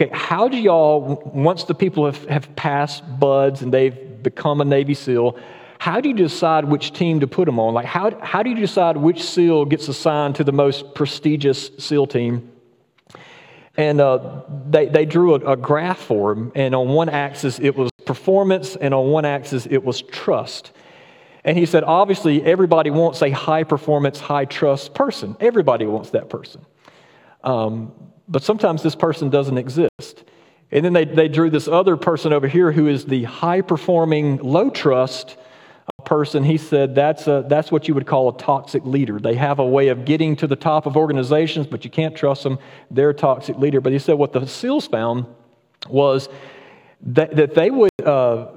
okay, 0.00 0.10
how 0.12 0.48
do 0.48 0.56
y'all, 0.56 1.22
once 1.32 1.64
the 1.64 1.74
people 1.74 2.04
have, 2.06 2.24
have 2.26 2.54
passed 2.56 3.04
BUD/S 3.18 3.62
and 3.62 3.72
they've 3.72 4.22
become 4.22 4.60
a 4.60 4.64
Navy 4.64 4.94
SEAL, 4.94 5.38
how 5.78 6.00
do 6.00 6.08
you 6.08 6.14
decide 6.14 6.64
which 6.64 6.92
team 6.92 7.20
to 7.20 7.26
put 7.26 7.46
them 7.46 7.58
on? 7.58 7.72
Like, 7.72 7.86
how, 7.86 8.18
how 8.20 8.42
do 8.42 8.50
you 8.50 8.56
decide 8.56 8.96
which 8.96 9.22
SEAL 9.22 9.66
gets 9.66 9.88
assigned 9.88 10.34
to 10.34 10.44
the 10.44 10.52
most 10.52 10.94
prestigious 10.94 11.70
SEAL 11.78 12.08
team? 12.08 12.49
And 13.80 13.98
uh, 13.98 14.42
they, 14.68 14.88
they 14.88 15.06
drew 15.06 15.36
a, 15.36 15.52
a 15.52 15.56
graph 15.56 15.98
for 15.98 16.32
him, 16.32 16.52
and 16.54 16.74
on 16.74 16.88
one 16.88 17.08
axis 17.08 17.58
it 17.58 17.74
was 17.74 17.90
performance, 18.04 18.76
and 18.76 18.92
on 18.92 19.06
one 19.06 19.24
axis 19.24 19.64
it 19.64 19.82
was 19.82 20.02
trust. 20.02 20.72
And 21.44 21.56
he 21.56 21.64
said, 21.64 21.82
obviously, 21.84 22.44
everybody 22.44 22.90
wants 22.90 23.22
a 23.22 23.30
high 23.30 23.64
performance, 23.64 24.20
high 24.20 24.44
trust 24.44 24.92
person. 24.92 25.34
Everybody 25.40 25.86
wants 25.86 26.10
that 26.10 26.28
person. 26.28 26.60
Um, 27.42 27.92
but 28.28 28.42
sometimes 28.42 28.82
this 28.82 28.94
person 28.94 29.30
doesn't 29.30 29.56
exist. 29.56 30.24
And 30.70 30.84
then 30.84 30.92
they, 30.92 31.06
they 31.06 31.28
drew 31.28 31.48
this 31.48 31.66
other 31.66 31.96
person 31.96 32.34
over 32.34 32.48
here 32.48 32.72
who 32.72 32.86
is 32.86 33.06
the 33.06 33.24
high 33.24 33.62
performing, 33.62 34.36
low 34.42 34.68
trust 34.68 35.38
person, 36.10 36.42
he 36.42 36.58
said 36.58 36.96
that's, 36.96 37.28
a, 37.28 37.44
that's 37.46 37.70
what 37.70 37.86
you 37.86 37.94
would 37.94 38.04
call 38.04 38.28
a 38.28 38.36
toxic 38.36 38.84
leader. 38.84 39.20
They 39.20 39.36
have 39.36 39.60
a 39.60 39.64
way 39.64 39.88
of 39.88 40.04
getting 40.04 40.34
to 40.36 40.48
the 40.48 40.56
top 40.56 40.86
of 40.86 40.96
organizations, 40.96 41.68
but 41.68 41.84
you 41.84 41.90
can't 41.90 42.16
trust 42.16 42.42
them. 42.42 42.58
They're 42.90 43.10
a 43.10 43.14
toxic 43.14 43.58
leader. 43.58 43.80
But 43.80 43.92
he 43.92 44.00
said 44.00 44.14
what 44.14 44.32
the 44.32 44.44
SEALs 44.44 44.88
found 44.88 45.26
was 45.88 46.28
that, 47.02 47.36
that 47.36 47.54
they, 47.54 47.70
would, 47.70 47.92
uh, 48.04 48.48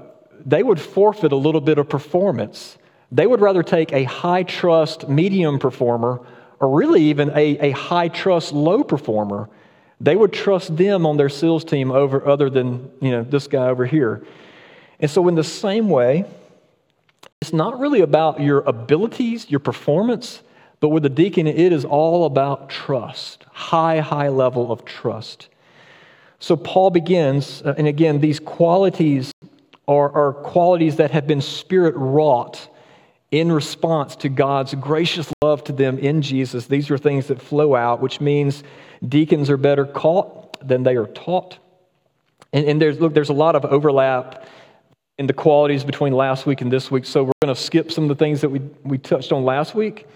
they 0.43 0.63
would 0.63 0.81
forfeit 0.81 1.31
a 1.31 1.35
little 1.35 1.61
bit 1.61 1.77
of 1.77 1.87
performance. 1.87 2.79
They 3.11 3.27
would 3.27 3.39
rather 3.39 3.61
take 3.61 3.93
a 3.93 4.05
high 4.05 4.41
trust 4.41 5.07
medium 5.07 5.59
performer 5.59 6.25
or 6.59 6.75
really 6.75 7.03
even 7.03 7.29
a, 7.35 7.69
a 7.69 7.69
high 7.69 8.07
trust 8.07 8.51
low 8.51 8.83
performer. 8.83 9.47
They 10.01 10.15
would 10.15 10.33
trust 10.33 10.75
them 10.75 11.05
on 11.05 11.17
their 11.17 11.29
SEALs 11.29 11.65
team 11.65 11.91
over 11.91 12.27
other 12.27 12.49
than 12.49 12.89
you 12.99 13.11
know, 13.11 13.21
this 13.21 13.45
guy 13.45 13.67
over 13.67 13.85
here. 13.85 14.25
And 14.99 15.11
so, 15.11 15.27
in 15.27 15.35
the 15.35 15.43
same 15.43 15.87
way, 15.87 16.25
it's 17.43 17.51
not 17.51 17.77
really 17.77 17.99
about 17.99 18.39
your 18.39 18.61
abilities, 18.61 19.51
your 19.51 19.59
performance, 19.59 20.41
but 20.79 20.87
with 20.87 21.03
the 21.03 21.09
deacon, 21.09 21.45
it 21.45 21.73
is 21.73 21.83
all 21.83 22.25
about 22.25 22.69
trust, 22.69 23.43
high, 23.51 23.99
high 23.99 24.29
level 24.29 24.71
of 24.71 24.85
trust. 24.85 25.49
So 26.39 26.55
Paul 26.55 26.89
begins, 26.89 27.61
uh, 27.61 27.75
and 27.77 27.85
again, 27.85 28.21
these 28.21 28.39
qualities 28.39 29.33
are, 29.89 30.09
are 30.13 30.31
qualities 30.31 30.95
that 30.95 31.11
have 31.11 31.27
been 31.27 31.41
spirit 31.41 31.95
wrought 31.97 32.69
in 33.29 33.51
response 33.51 34.15
to 34.15 34.29
God's 34.29 34.73
gracious 34.75 35.29
love 35.43 35.65
to 35.65 35.73
them 35.73 35.99
in 35.99 36.21
Jesus. 36.21 36.67
These 36.67 36.89
are 36.91 36.97
things 36.97 37.27
that 37.27 37.41
flow 37.41 37.75
out, 37.75 37.99
which 37.99 38.21
means 38.21 38.63
deacons 39.05 39.49
are 39.49 39.57
better 39.57 39.85
caught 39.85 40.65
than 40.65 40.83
they 40.83 40.95
are 40.95 41.07
taught. 41.07 41.57
And, 42.53 42.65
and 42.65 42.81
there's, 42.81 43.01
look, 43.01 43.13
there's 43.13 43.27
a 43.27 43.33
lot 43.33 43.57
of 43.57 43.65
overlap 43.65 44.47
in 45.19 45.27
the 45.27 45.33
qualities 45.33 45.83
between 45.83 46.13
last 46.13 46.45
week 46.45 46.61
and 46.61 46.71
this 46.71 46.89
week. 46.89 47.05
So 47.05 47.23
we're 47.23 47.31
going 47.41 47.53
to 47.53 47.61
skip 47.61 47.91
some 47.91 48.05
of 48.05 48.09
the 48.09 48.15
things 48.15 48.41
that 48.41 48.49
we, 48.49 48.59
we 48.83 48.97
touched 48.97 49.31
on 49.31 49.45
last 49.45 49.75
week. 49.75 50.07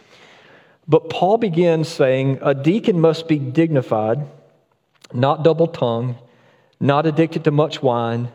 But 0.88 1.10
Paul 1.10 1.38
begins 1.38 1.88
saying 1.88 2.40
a 2.42 2.56
deacon 2.56 3.00
must 3.00 3.28
be 3.28 3.38
dignified, 3.38 4.26
not 5.14 5.44
double 5.44 5.68
tongued, 5.68 6.16
not 6.80 7.06
addicted 7.06 7.44
to 7.44 7.52
much 7.52 7.84
wine, 7.84 8.30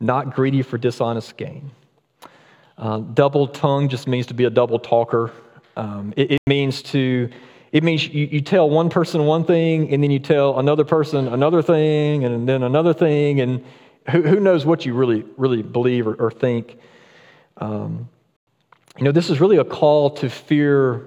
not 0.00 0.34
greedy 0.34 0.62
for 0.62 0.78
dishonest 0.78 1.36
gain. 1.36 1.70
Uh, 2.76 2.98
double 2.98 3.46
tongue 3.46 3.88
just 3.88 4.08
means 4.08 4.26
to 4.26 4.34
be 4.34 4.44
a 4.44 4.50
double 4.50 4.78
talker. 4.78 5.32
Um, 5.76 6.14
it, 6.16 6.32
it, 6.32 6.40
means 6.46 6.82
to, 6.84 7.28
it 7.72 7.84
means 7.84 8.08
you, 8.08 8.26
you 8.26 8.40
tell 8.40 8.70
one 8.70 8.88
person 8.88 9.24
one 9.26 9.44
thing 9.44 9.92
and 9.92 10.02
then 10.02 10.10
you 10.10 10.18
tell 10.18 10.58
another 10.58 10.84
person 10.84 11.28
another 11.28 11.62
thing 11.62 12.24
and 12.24 12.48
then 12.48 12.62
another 12.62 12.94
thing 12.94 13.40
and 13.40 13.64
who, 14.10 14.22
who 14.22 14.40
knows 14.40 14.64
what 14.64 14.86
you 14.86 14.94
really, 14.94 15.24
really 15.36 15.62
believe 15.62 16.06
or, 16.06 16.14
or 16.14 16.30
think? 16.30 16.78
Um, 17.58 18.08
you 18.96 19.04
know, 19.04 19.12
this 19.12 19.30
is 19.30 19.40
really 19.40 19.58
a 19.58 19.64
call 19.64 20.10
to 20.16 20.28
fear. 20.30 21.04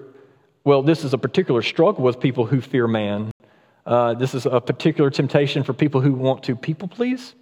Well, 0.64 0.84
this 0.84 1.04
is 1.04 1.14
a 1.14 1.18
particular 1.18 1.62
struggle 1.62 2.04
with 2.04 2.20
people 2.20 2.46
who 2.46 2.62
fear 2.62 2.88
man. 2.88 3.32
Uh, 3.86 4.14
this 4.14 4.36
is 4.36 4.46
a 4.46 4.62
particular 4.62 5.10
temptation 5.10 5.64
for 5.64 5.74
people 5.74 6.02
who 6.02 6.14
want 6.14 6.44
to 6.44 6.56
people 6.56 6.88
please. 6.88 7.34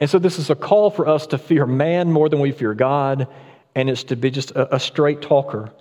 And 0.00 0.10
so, 0.10 0.18
this 0.18 0.38
is 0.38 0.50
a 0.50 0.54
call 0.54 0.90
for 0.90 1.08
us 1.08 1.26
to 1.28 1.38
fear 1.38 1.66
man 1.66 2.12
more 2.12 2.28
than 2.28 2.40
we 2.40 2.52
fear 2.52 2.74
God, 2.74 3.28
and 3.74 3.88
it's 3.88 4.04
to 4.04 4.16
be 4.16 4.30
just 4.30 4.50
a, 4.50 4.74
a 4.74 4.80
straight 4.80 5.22
talker. 5.22 5.72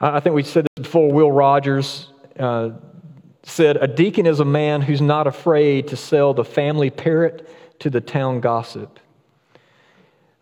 I, 0.00 0.16
I 0.16 0.20
think 0.20 0.34
we 0.34 0.42
said 0.42 0.66
this 0.76 0.84
before. 0.84 1.10
Will 1.10 1.32
Rogers 1.32 2.12
uh, 2.38 2.70
said, 3.42 3.78
A 3.78 3.88
deacon 3.88 4.26
is 4.26 4.40
a 4.40 4.44
man 4.44 4.80
who's 4.82 5.00
not 5.00 5.26
afraid 5.26 5.88
to 5.88 5.96
sell 5.96 6.34
the 6.34 6.44
family 6.44 6.90
parrot 6.90 7.48
to 7.80 7.90
the 7.90 8.00
town 8.00 8.40
gossip. 8.40 8.98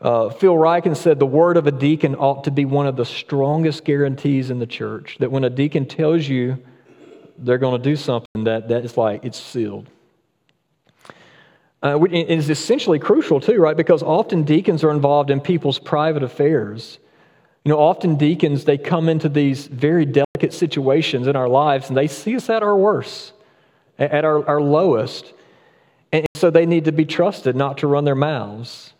Uh, 0.00 0.28
Phil 0.28 0.54
Ryken 0.54 0.96
said 0.96 1.18
the 1.18 1.26
word 1.26 1.56
of 1.56 1.66
a 1.66 1.72
deacon 1.72 2.14
ought 2.14 2.44
to 2.44 2.50
be 2.50 2.64
one 2.64 2.86
of 2.86 2.96
the 2.96 3.04
strongest 3.04 3.84
guarantees 3.84 4.50
in 4.50 4.58
the 4.58 4.66
church. 4.66 5.16
That 5.20 5.32
when 5.32 5.44
a 5.44 5.50
deacon 5.50 5.86
tells 5.86 6.28
you 6.28 6.58
they're 7.38 7.58
going 7.58 7.80
to 7.80 7.82
do 7.82 7.96
something, 7.96 8.44
that, 8.44 8.68
that 8.68 8.84
is 8.84 8.96
like 8.96 9.24
it's 9.24 9.40
sealed. 9.40 9.88
Uh, 11.82 12.02
it 12.04 12.30
is 12.30 12.50
essentially 12.50 12.98
crucial, 12.98 13.40
too, 13.40 13.58
right? 13.58 13.76
Because 13.76 14.02
often 14.02 14.42
deacons 14.42 14.82
are 14.82 14.90
involved 14.90 15.30
in 15.30 15.40
people's 15.40 15.78
private 15.78 16.22
affairs. 16.22 16.98
You 17.64 17.70
know, 17.70 17.78
often 17.78 18.16
deacons, 18.16 18.64
they 18.64 18.78
come 18.78 19.08
into 19.08 19.28
these 19.28 19.66
very 19.66 20.04
delicate 20.04 20.52
situations 20.52 21.26
in 21.26 21.36
our 21.36 21.48
lives 21.48 21.88
and 21.88 21.96
they 21.96 22.06
see 22.06 22.36
us 22.36 22.48
at 22.48 22.62
our 22.62 22.76
worst, 22.76 23.32
at 23.98 24.24
our, 24.24 24.46
our 24.48 24.60
lowest. 24.60 25.32
And 26.36 26.40
so 26.42 26.50
they 26.50 26.66
need 26.66 26.84
to 26.84 26.92
be 26.92 27.06
trusted 27.06 27.56
not 27.56 27.78
to 27.78 27.86
run 27.86 28.04
their 28.04 28.14
mouths. 28.14 28.92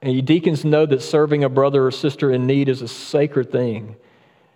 And 0.00 0.14
you 0.14 0.22
deacons 0.22 0.64
know 0.64 0.86
that 0.86 1.02
serving 1.02 1.42
a 1.42 1.48
brother 1.48 1.84
or 1.84 1.90
sister 1.90 2.30
in 2.30 2.46
need 2.46 2.68
is 2.68 2.80
a 2.80 2.86
sacred 2.86 3.50
thing. 3.50 3.96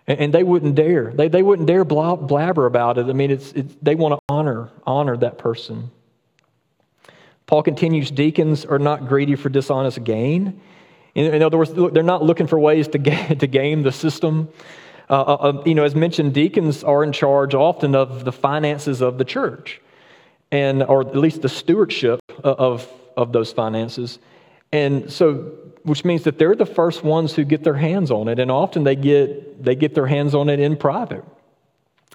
And, 0.06 0.32
they 0.32 0.44
wouldn't 0.44 0.76
dare. 0.76 1.10
They, 1.12 1.26
they 1.26 1.42
wouldn't 1.42 1.66
dare 1.66 1.84
blabber 1.84 2.66
about 2.66 2.98
it. 2.98 3.06
I 3.06 3.14
mean, 3.14 3.32
it's, 3.32 3.50
it's, 3.50 3.74
they 3.82 3.96
want 3.96 4.14
to 4.14 4.20
honor, 4.28 4.70
honor 4.86 5.16
that 5.16 5.38
person. 5.38 5.90
Paul 7.46 7.64
continues 7.64 8.12
deacons 8.12 8.64
are 8.64 8.78
not 8.78 9.08
greedy 9.08 9.34
for 9.34 9.48
dishonest 9.48 10.04
gain. 10.04 10.60
In, 11.16 11.34
in 11.34 11.42
other 11.42 11.58
words, 11.58 11.72
they're 11.74 12.04
not 12.04 12.22
looking 12.22 12.46
for 12.46 12.60
ways 12.60 12.86
to, 12.88 12.98
ga- 12.98 13.34
to 13.40 13.46
game 13.48 13.82
the 13.82 13.90
system. 13.90 14.50
Uh, 15.08 15.14
uh, 15.20 15.34
uh, 15.34 15.62
you 15.66 15.74
know, 15.74 15.82
as 15.82 15.96
mentioned, 15.96 16.32
deacons 16.32 16.84
are 16.84 17.02
in 17.02 17.10
charge 17.10 17.54
often 17.56 17.96
of 17.96 18.24
the 18.24 18.30
finances 18.30 19.00
of 19.00 19.18
the 19.18 19.24
church 19.24 19.80
and 20.52 20.82
or 20.82 21.00
at 21.00 21.16
least 21.16 21.42
the 21.42 21.48
stewardship 21.48 22.20
of, 22.42 22.88
of 23.16 23.32
those 23.32 23.52
finances. 23.52 24.18
And 24.72 25.10
so, 25.12 25.52
which 25.82 26.04
means 26.04 26.24
that 26.24 26.38
they're 26.38 26.54
the 26.54 26.66
first 26.66 27.02
ones 27.02 27.34
who 27.34 27.44
get 27.44 27.64
their 27.64 27.74
hands 27.74 28.10
on 28.10 28.28
it, 28.28 28.38
and 28.38 28.50
often 28.50 28.84
they 28.84 28.96
get 28.96 29.64
they 29.64 29.74
get 29.74 29.94
their 29.94 30.06
hands 30.06 30.34
on 30.34 30.48
it 30.48 30.60
in 30.60 30.76
private. 30.76 31.24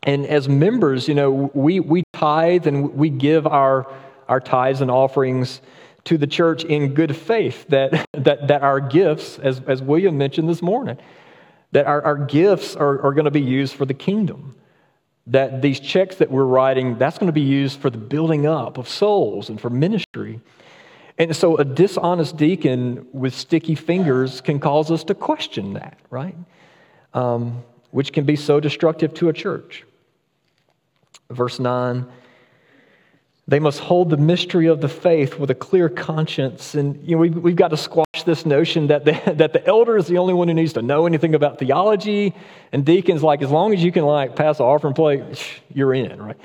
And 0.03 0.25
as 0.25 0.47
members, 0.47 1.07
you 1.07 1.15
know, 1.15 1.51
we 1.53 1.79
we 1.79 2.03
tithe 2.13 2.67
and 2.67 2.93
we 2.95 3.09
give 3.09 3.45
our 3.45 3.91
our 4.29 4.39
tithes 4.39 4.81
and 4.81 4.89
offerings 4.89 5.61
to 6.05 6.17
the 6.17 6.27
church 6.27 6.63
in 6.63 6.93
good 6.93 7.15
faith 7.15 7.67
that 7.69 8.05
that 8.13 8.47
that 8.47 8.61
our 8.61 8.79
gifts, 8.79 9.37
as 9.39 9.59
as 9.67 9.81
William 9.81 10.17
mentioned 10.17 10.47
this 10.47 10.61
morning, 10.61 10.97
that 11.73 11.87
our, 11.87 12.01
our 12.03 12.17
gifts 12.17 12.75
are, 12.75 13.01
are 13.01 13.13
going 13.13 13.25
to 13.25 13.31
be 13.31 13.41
used 13.41 13.75
for 13.75 13.85
the 13.85 13.93
kingdom 13.93 14.55
that 15.27 15.61
these 15.61 15.79
checks 15.79 16.17
that 16.17 16.29
we're 16.29 16.45
writing, 16.45 16.97
that's 16.97 17.17
going 17.17 17.27
to 17.27 17.33
be 17.33 17.41
used 17.41 17.79
for 17.79 17.89
the 17.89 17.97
building 17.97 18.45
up 18.45 18.77
of 18.77 18.87
souls 18.87 19.49
and 19.49 19.59
for 19.59 19.69
ministry. 19.69 20.39
And 21.17 21.35
so 21.35 21.57
a 21.57 21.63
dishonest 21.63 22.37
deacon 22.37 23.07
with 23.11 23.33
sticky 23.33 23.75
fingers 23.75 24.41
can 24.41 24.59
cause 24.59 24.91
us 24.91 25.03
to 25.05 25.15
question 25.15 25.73
that, 25.73 25.97
right? 26.09 26.35
Um, 27.13 27.63
which 27.91 28.11
can 28.11 28.25
be 28.25 28.35
so 28.35 28.59
destructive 28.59 29.13
to 29.15 29.29
a 29.29 29.33
church. 29.33 29.85
Verse 31.29 31.59
9 31.59 32.05
They 33.47 33.59
must 33.59 33.79
hold 33.79 34.09
the 34.09 34.17
mystery 34.17 34.67
of 34.67 34.81
the 34.81 34.89
faith 34.89 35.39
with 35.39 35.49
a 35.49 35.55
clear 35.55 35.89
conscience. 35.89 36.75
And 36.75 37.03
you 37.07 37.15
know, 37.15 37.21
we've, 37.21 37.37
we've 37.37 37.55
got 37.55 37.69
to 37.69 37.77
squash 37.77 38.14
this 38.25 38.45
notion 38.45 38.87
that 38.87 39.05
the, 39.05 39.11
that 39.35 39.53
the 39.53 39.65
elder 39.65 39.97
is 39.97 40.07
the 40.07 40.17
only 40.17 40.33
one 40.33 40.47
who 40.47 40.53
needs 40.53 40.73
to 40.73 40.81
know 40.81 41.05
anything 41.05 41.35
about 41.35 41.59
theology. 41.59 42.33
And 42.71 42.85
deacons, 42.85 43.23
like, 43.23 43.41
as 43.41 43.49
long 43.49 43.73
as 43.73 43.83
you 43.83 43.91
can, 43.91 44.05
like, 44.05 44.35
pass 44.35 44.57
the 44.57 44.63
offering 44.63 44.93
plate, 44.93 45.23
you're 45.73 45.93
in, 45.93 46.21
right? 46.21 46.37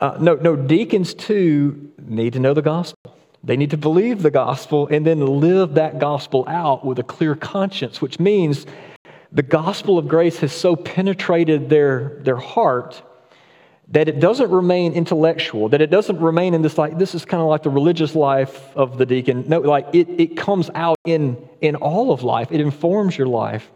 Uh, 0.00 0.16
no, 0.20 0.34
no, 0.34 0.56
deacons 0.56 1.14
too 1.14 1.90
need 1.98 2.34
to 2.34 2.38
know 2.38 2.52
the 2.52 2.62
gospel. 2.62 3.16
They 3.42 3.56
need 3.56 3.70
to 3.70 3.76
believe 3.76 4.22
the 4.22 4.30
gospel 4.30 4.88
and 4.88 5.06
then 5.06 5.24
live 5.40 5.74
that 5.74 5.98
gospel 5.98 6.44
out 6.48 6.84
with 6.84 6.98
a 6.98 7.02
clear 7.02 7.34
conscience, 7.34 8.02
which 8.02 8.18
means 8.18 8.66
the 9.32 9.42
gospel 9.42 9.98
of 9.98 10.08
grace 10.08 10.38
has 10.40 10.52
so 10.52 10.76
penetrated 10.76 11.68
their, 11.68 12.18
their 12.20 12.36
heart 12.36 13.02
that 13.88 14.08
it 14.08 14.18
doesn't 14.18 14.50
remain 14.50 14.92
intellectual, 14.92 15.68
that 15.68 15.80
it 15.80 15.90
doesn't 15.90 16.20
remain 16.20 16.54
in 16.54 16.62
this 16.62 16.76
like, 16.76 16.98
this 16.98 17.14
is 17.14 17.24
kind 17.24 17.40
of 17.40 17.48
like 17.48 17.62
the 17.62 17.70
religious 17.70 18.14
life 18.14 18.76
of 18.76 18.98
the 18.98 19.06
deacon. 19.06 19.44
No, 19.46 19.60
like 19.60 19.86
it, 19.92 20.08
it 20.20 20.36
comes 20.36 20.70
out 20.74 20.96
in, 21.04 21.36
in 21.60 21.76
all 21.76 22.12
of 22.12 22.22
life, 22.22 22.50
it 22.50 22.60
informs 22.60 23.16
your 23.16 23.28
life. 23.28 23.70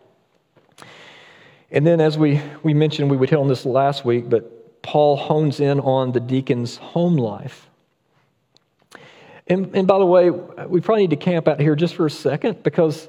And 1.70 1.86
then, 1.86 2.00
as 2.00 2.18
we, 2.18 2.40
we 2.64 2.74
mentioned, 2.74 3.10
we 3.10 3.16
would 3.16 3.30
hit 3.30 3.38
on 3.38 3.46
this 3.46 3.64
last 3.64 4.04
week, 4.04 4.28
but 4.28 4.82
Paul 4.82 5.16
hones 5.16 5.60
in 5.60 5.78
on 5.78 6.10
the 6.10 6.18
deacon's 6.18 6.76
home 6.76 7.16
life. 7.16 7.68
And, 9.46 9.74
and 9.74 9.86
by 9.86 9.98
the 9.98 10.06
way, 10.06 10.30
we 10.30 10.80
probably 10.80 11.02
need 11.02 11.10
to 11.10 11.16
camp 11.16 11.46
out 11.46 11.60
here 11.60 11.76
just 11.76 11.94
for 11.94 12.06
a 12.06 12.10
second 12.10 12.62
because 12.62 13.08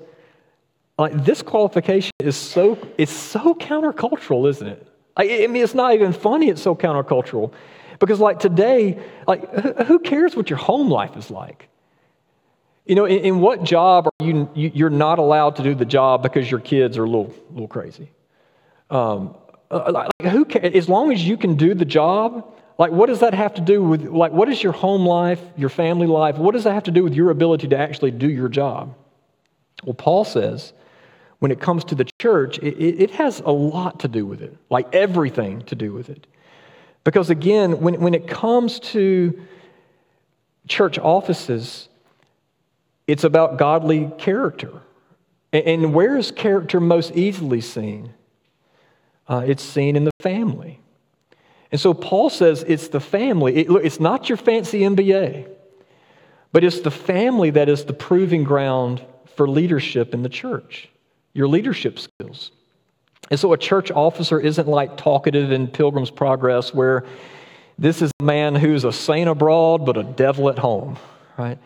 like 0.97 1.23
this 1.23 1.41
qualification 1.41 2.11
is 2.19 2.35
so 2.35 2.77
it's 2.97 3.11
so 3.11 3.55
countercultural, 3.55 4.49
isn't 4.49 4.67
it? 4.67 4.87
I, 5.15 5.43
I 5.43 5.47
mean, 5.47 5.63
it's 5.63 5.73
not 5.73 5.93
even 5.93 6.13
funny. 6.13 6.49
It's 6.49 6.61
so 6.61 6.75
countercultural 6.75 7.51
because, 7.99 8.19
like 8.19 8.39
today, 8.39 8.99
like 9.27 9.53
who 9.85 9.99
cares 9.99 10.35
what 10.35 10.49
your 10.49 10.59
home 10.59 10.89
life 10.89 11.15
is 11.17 11.29
like? 11.29 11.69
You 12.85 12.95
know, 12.95 13.05
in, 13.05 13.19
in 13.19 13.39
what 13.39 13.63
job 13.63 14.07
are 14.07 14.25
you, 14.25 14.49
you? 14.55 14.85
are 14.85 14.89
not 14.89 15.19
allowed 15.19 15.57
to 15.57 15.63
do 15.63 15.75
the 15.75 15.85
job 15.85 16.23
because 16.23 16.49
your 16.49 16.59
kids 16.59 16.97
are 16.97 17.03
a 17.03 17.07
little, 17.07 17.33
little 17.51 17.67
crazy. 17.67 18.09
Um, 18.89 19.35
uh, 19.69 19.91
like, 19.91 20.31
who 20.31 20.45
cares? 20.45 20.75
As 20.75 20.89
long 20.89 21.11
as 21.11 21.25
you 21.25 21.37
can 21.37 21.55
do 21.55 21.73
the 21.73 21.85
job, 21.85 22.53
like 22.77 22.91
what 22.91 23.07
does 23.07 23.19
that 23.19 23.33
have 23.33 23.53
to 23.55 23.61
do 23.61 23.83
with? 23.83 24.03
Like, 24.05 24.31
what 24.31 24.49
is 24.49 24.63
your 24.63 24.73
home 24.73 25.05
life, 25.05 25.41
your 25.55 25.69
family 25.69 26.07
life? 26.07 26.37
What 26.37 26.53
does 26.53 26.63
that 26.63 26.73
have 26.73 26.83
to 26.83 26.91
do 26.91 27.03
with 27.03 27.13
your 27.13 27.29
ability 27.29 27.67
to 27.69 27.77
actually 27.77 28.11
do 28.11 28.29
your 28.29 28.49
job? 28.49 28.95
Well, 29.83 29.93
Paul 29.93 30.25
says 30.25 30.73
when 31.41 31.49
it 31.49 31.59
comes 31.59 31.83
to 31.83 31.95
the 31.95 32.05
church, 32.19 32.59
it, 32.59 32.77
it, 32.77 33.09
has 33.09 33.39
a 33.39 33.49
lot 33.49 34.01
to 34.01 34.07
do 34.07 34.27
with 34.27 34.43
it, 34.43 34.55
like 34.69 34.93
everything 34.93 35.63
to 35.63 35.73
do 35.73 35.91
with 35.91 36.07
it. 36.07 36.27
Because 37.03 37.31
again, 37.31 37.81
when, 37.81 37.99
when 37.99 38.13
it 38.13 38.27
comes 38.27 38.79
to 38.91 39.41
church 40.67 40.99
offices, 40.99 41.89
it's 43.07 43.23
about 43.23 43.57
godly 43.57 44.11
character. 44.19 44.83
And, 45.51 45.65
and 45.65 45.93
where 45.95 46.15
is 46.15 46.29
character 46.29 46.79
most 46.79 47.11
easily 47.15 47.59
seen? 47.59 48.13
Uh, 49.27 49.43
it's 49.47 49.63
seen 49.63 49.95
in 49.95 50.03
the 50.03 50.11
family. 50.19 50.79
And 51.71 51.81
so 51.81 51.95
Paul 51.95 52.29
says 52.29 52.63
it's 52.67 52.89
the 52.89 52.99
family. 52.99 53.55
It, 53.55 53.71
it's 53.83 53.99
not 53.99 54.29
your 54.29 54.37
fancy 54.37 54.81
MBA, 54.81 55.49
but 56.51 56.63
it's 56.63 56.81
the 56.81 56.91
family 56.91 57.49
that 57.49 57.67
is 57.67 57.85
the 57.85 57.93
proving 57.93 58.43
ground 58.43 59.03
for 59.35 59.49
leadership 59.49 60.13
in 60.13 60.21
the 60.21 60.29
church 60.29 60.90
your 61.33 61.47
leadership 61.47 61.99
skills. 61.99 62.51
And 63.29 63.39
so 63.39 63.53
a 63.53 63.57
church 63.57 63.91
officer 63.91 64.39
isn't 64.39 64.67
like 64.67 64.97
talkative 64.97 65.51
in 65.51 65.67
Pilgrim's 65.67 66.11
Progress, 66.11 66.73
where 66.73 67.05
this 67.77 68.01
is 68.01 68.11
a 68.19 68.23
man 68.23 68.55
who's 68.55 68.83
a 68.83 68.91
saint 68.91 69.29
abroad 69.29 69.85
but 69.85 69.97
a 69.97 70.03
devil 70.03 70.49
at 70.49 70.59
home, 70.59 70.97
right? 71.37 71.57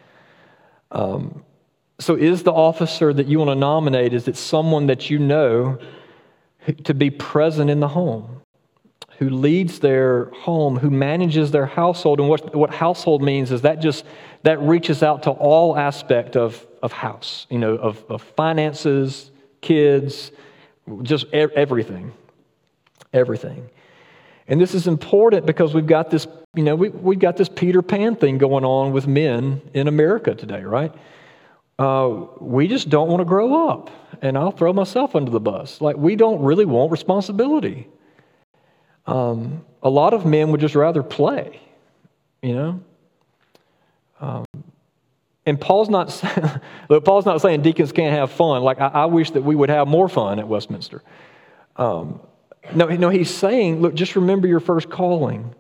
Um, 0.92 1.44
so 2.00 2.16
is 2.16 2.44
the 2.44 2.52
officer 2.52 3.14
that 3.14 3.28
you 3.28 3.40
want 3.40 3.50
to 3.50 3.56
nominate, 3.56 4.14
is 4.14 4.28
it 4.28 4.38
someone 4.38 4.88
that 4.88 5.10
you 5.10 5.18
know 5.18 5.80
to 6.84 6.94
be 6.94 7.10
present 7.10 7.70
in 7.70 7.80
the 7.80 7.88
home? 7.88 8.42
Who 9.20 9.30
leads 9.30 9.80
their 9.80 10.26
home, 10.32 10.78
who 10.78 10.90
manages 10.90 11.52
their 11.52 11.66
household, 11.66 12.20
and 12.20 12.28
what, 12.28 12.54
what 12.54 12.74
household 12.74 13.24
means 13.24 13.50
is 13.52 13.62
that 13.62 13.80
just 13.80 14.04
that 14.44 14.60
reaches 14.60 15.02
out 15.02 15.24
to 15.24 15.32
all 15.32 15.78
aspect 15.78 16.36
of, 16.36 16.66
of 16.84 16.92
house, 16.92 17.48
you 17.50 17.58
know, 17.58 17.76
of, 17.76 18.04
of 18.10 18.22
finances, 18.22 19.32
kids, 19.66 20.32
just 21.02 21.26
everything. 21.34 22.14
Everything. 23.12 23.70
And 24.48 24.62
this 24.62 24.76
is 24.76 24.88
important 24.88 25.46
because 25.46 25.74
we've 25.74 25.88
got 25.88 26.12
this, 26.12 26.28
you 26.56 26.64
know, 26.64 26.76
we, 26.76 26.90
we've 26.90 27.20
got 27.20 27.36
this 27.36 27.50
Peter 27.50 27.82
Pan 27.82 28.16
thing 28.16 28.38
going 28.38 28.64
on 28.64 28.94
with 28.94 29.08
men 29.08 29.62
in 29.74 29.88
America 29.88 30.36
today, 30.36 30.64
right? 30.64 30.94
Uh, 31.80 32.28
we 32.40 32.68
just 32.68 32.90
don't 32.90 33.10
want 33.10 33.22
to 33.22 33.26
grow 33.26 33.70
up. 33.70 33.90
And 34.22 34.38
I'll 34.38 34.52
throw 34.52 34.72
myself 34.72 35.16
under 35.16 35.32
the 35.32 35.40
bus. 35.40 35.82
Like, 35.82 35.98
we 35.98 36.16
don't 36.16 36.42
really 36.42 36.66
want 36.66 36.92
responsibility. 36.92 37.88
Um, 39.08 39.66
a 39.84 39.90
lot 39.90 40.14
of 40.14 40.26
men 40.26 40.52
would 40.52 40.62
just 40.62 40.76
rather 40.76 41.04
play, 41.04 41.60
you 42.42 42.56
know? 42.56 42.80
And 45.46 45.62
Paul's 45.62 45.90
not, 45.90 46.24
look, 46.90 47.06
Paul's 47.06 47.26
not 47.26 47.42
saying 47.42 47.62
deacons 47.62 47.92
can't 47.92 48.16
have 48.16 48.32
fun. 48.32 48.64
Like, 48.64 48.82
I, 48.82 48.88
I 48.88 49.06
wish 49.06 49.32
that 49.32 49.44
we 49.44 49.56
would 49.56 49.70
have 49.70 49.88
more 49.88 50.10
fun 50.10 50.40
at 50.40 50.48
Westminster. 50.48 51.04
Um, 51.76 52.20
no, 52.74 52.88
no, 52.88 53.10
he's 53.10 53.34
saying, 53.34 53.82
look, 53.82 53.94
just 53.94 54.16
remember 54.16 54.48
your 54.48 54.60
first 54.60 54.90
calling. 54.90 55.54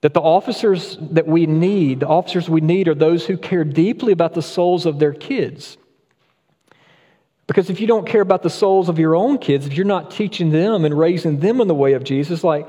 That 0.00 0.14
the 0.14 0.20
officers 0.20 0.96
that 1.00 1.26
we 1.26 1.46
need, 1.46 2.00
the 2.00 2.06
officers 2.06 2.48
we 2.48 2.60
need, 2.60 2.86
are 2.86 2.94
those 2.94 3.26
who 3.26 3.36
care 3.36 3.64
deeply 3.64 4.12
about 4.12 4.34
the 4.34 4.42
souls 4.42 4.86
of 4.86 5.00
their 5.00 5.12
kids. 5.12 5.76
Because 7.48 7.68
if 7.68 7.80
you 7.80 7.88
don't 7.88 8.06
care 8.06 8.20
about 8.20 8.42
the 8.42 8.50
souls 8.50 8.88
of 8.88 8.98
your 9.00 9.16
own 9.16 9.38
kids, 9.38 9.66
if 9.66 9.72
you're 9.72 9.86
not 9.86 10.12
teaching 10.12 10.50
them 10.50 10.84
and 10.84 10.96
raising 10.96 11.40
them 11.40 11.60
in 11.60 11.66
the 11.66 11.74
way 11.74 11.94
of 11.94 12.04
Jesus, 12.04 12.44
like, 12.44 12.68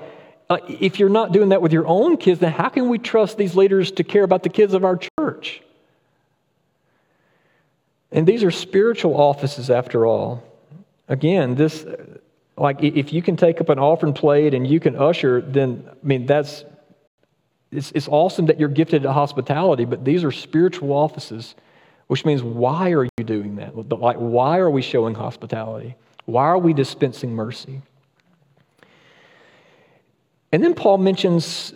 if 0.67 0.97
you're 0.97 1.09
not 1.09 1.31
doing 1.31 1.49
that 1.49 1.61
with 1.61 1.71
your 1.71 1.85
own 1.85 2.17
kids, 2.17 2.39
then 2.39 2.51
how 2.51 2.69
can 2.69 2.89
we 2.89 2.97
trust 2.97 3.37
these 3.37 3.55
leaders 3.55 3.91
to 3.91 4.03
care 4.03 4.23
about 4.23 4.41
the 4.41 4.49
kids 4.49 4.73
of 4.73 4.83
our 4.83 4.97
church? 5.19 5.61
And 8.11 8.27
these 8.27 8.43
are 8.43 8.51
spiritual 8.51 9.15
offices 9.15 9.69
after 9.69 10.05
all. 10.05 10.43
Again, 11.07 11.55
this, 11.55 11.85
like, 12.57 12.83
if 12.83 13.13
you 13.13 13.21
can 13.21 13.35
take 13.35 13.61
up 13.61 13.69
an 13.69 13.79
offering 13.79 14.13
plate 14.13 14.53
and 14.53 14.67
you 14.67 14.79
can 14.79 14.95
usher, 14.95 15.41
then, 15.41 15.87
I 15.89 16.05
mean, 16.05 16.25
that's, 16.25 16.65
it's, 17.71 17.91
it's 17.91 18.07
awesome 18.07 18.47
that 18.47 18.59
you're 18.59 18.69
gifted 18.69 19.05
at 19.05 19.11
hospitality, 19.11 19.85
but 19.85 20.03
these 20.03 20.23
are 20.23 20.31
spiritual 20.31 20.91
offices, 20.91 21.55
which 22.07 22.25
means 22.25 22.41
why 22.41 22.91
are 22.91 23.05
you 23.05 23.23
doing 23.23 23.57
that? 23.57 23.75
Like, 23.75 24.17
why 24.17 24.57
are 24.57 24.69
we 24.69 24.81
showing 24.81 25.13
hospitality? 25.13 25.95
Why 26.25 26.45
are 26.45 26.57
we 26.57 26.73
dispensing 26.73 27.33
mercy? 27.33 27.81
And 30.51 30.63
then 30.63 30.73
Paul 30.73 30.97
mentions 30.97 31.73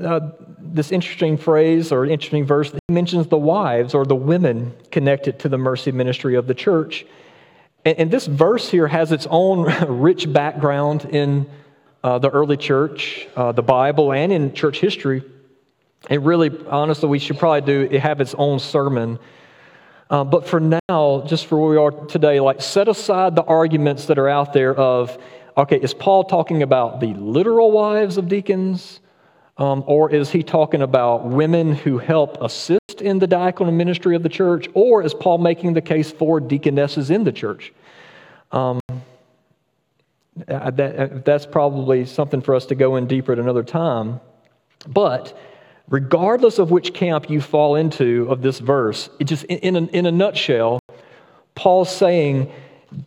uh, 0.00 0.32
this 0.58 0.92
interesting 0.92 1.36
phrase 1.36 1.92
or 1.92 2.06
interesting 2.06 2.44
verse 2.44 2.70
that 2.70 2.80
mentions 2.88 3.26
the 3.26 3.38
wives 3.38 3.94
or 3.94 4.04
the 4.04 4.14
women 4.14 4.72
connected 4.90 5.38
to 5.40 5.48
the 5.48 5.58
mercy 5.58 5.92
ministry 5.92 6.34
of 6.36 6.46
the 6.46 6.54
church. 6.54 7.06
And, 7.84 7.98
and 7.98 8.10
this 8.10 8.26
verse 8.26 8.68
here 8.68 8.86
has 8.86 9.12
its 9.12 9.26
own 9.30 9.64
rich 10.00 10.32
background 10.32 11.06
in 11.06 11.48
uh, 12.02 12.18
the 12.18 12.30
early 12.30 12.56
church, 12.56 13.28
uh, 13.36 13.52
the 13.52 13.62
Bible, 13.62 14.12
and 14.12 14.32
in 14.32 14.54
church 14.54 14.80
history. 14.80 15.22
It 16.08 16.20
really, 16.22 16.50
honestly, 16.68 17.08
we 17.08 17.18
should 17.18 17.38
probably 17.38 17.60
do 17.88 17.98
have 17.98 18.20
its 18.20 18.34
own 18.38 18.58
sermon. 18.58 19.18
Uh, 20.08 20.24
but 20.24 20.46
for 20.46 20.60
now, 20.60 21.22
just 21.26 21.46
for 21.46 21.58
where 21.58 21.70
we 21.70 21.76
are 21.76 22.06
today, 22.06 22.40
like 22.40 22.62
set 22.62 22.88
aside 22.88 23.36
the 23.36 23.44
arguments 23.44 24.06
that 24.06 24.18
are 24.18 24.28
out 24.28 24.52
there 24.52 24.74
of, 24.74 25.16
okay, 25.56 25.76
is 25.76 25.94
Paul 25.94 26.24
talking 26.24 26.62
about 26.62 27.00
the 27.00 27.14
literal 27.14 27.70
wives 27.70 28.16
of 28.16 28.28
deacons? 28.28 29.00
Um, 29.60 29.84
or 29.86 30.10
is 30.10 30.30
he 30.30 30.42
talking 30.42 30.80
about 30.80 31.26
women 31.26 31.74
who 31.74 31.98
help 31.98 32.40
assist 32.40 33.02
in 33.02 33.18
the 33.18 33.28
diaconal 33.28 33.74
ministry 33.74 34.16
of 34.16 34.22
the 34.22 34.28
church? 34.30 34.66
Or 34.72 35.02
is 35.02 35.12
Paul 35.12 35.36
making 35.36 35.74
the 35.74 35.82
case 35.82 36.10
for 36.10 36.40
deaconesses 36.40 37.10
in 37.10 37.24
the 37.24 37.32
church? 37.32 37.74
Um, 38.52 38.80
uh, 40.48 40.70
that, 40.70 40.98
uh, 40.98 41.08
that's 41.26 41.44
probably 41.44 42.06
something 42.06 42.40
for 42.40 42.54
us 42.54 42.64
to 42.66 42.74
go 42.74 42.96
in 42.96 43.06
deeper 43.06 43.32
at 43.32 43.38
another 43.38 43.62
time. 43.62 44.20
But 44.88 45.38
regardless 45.88 46.58
of 46.58 46.70
which 46.70 46.94
camp 46.94 47.28
you 47.28 47.42
fall 47.42 47.74
into 47.74 48.28
of 48.30 48.40
this 48.40 48.60
verse, 48.60 49.10
it 49.18 49.24
just 49.24 49.44
in, 49.44 49.76
a, 49.76 49.82
in 49.88 50.06
a 50.06 50.10
nutshell, 50.10 50.80
Paul's 51.54 51.94
saying 51.94 52.50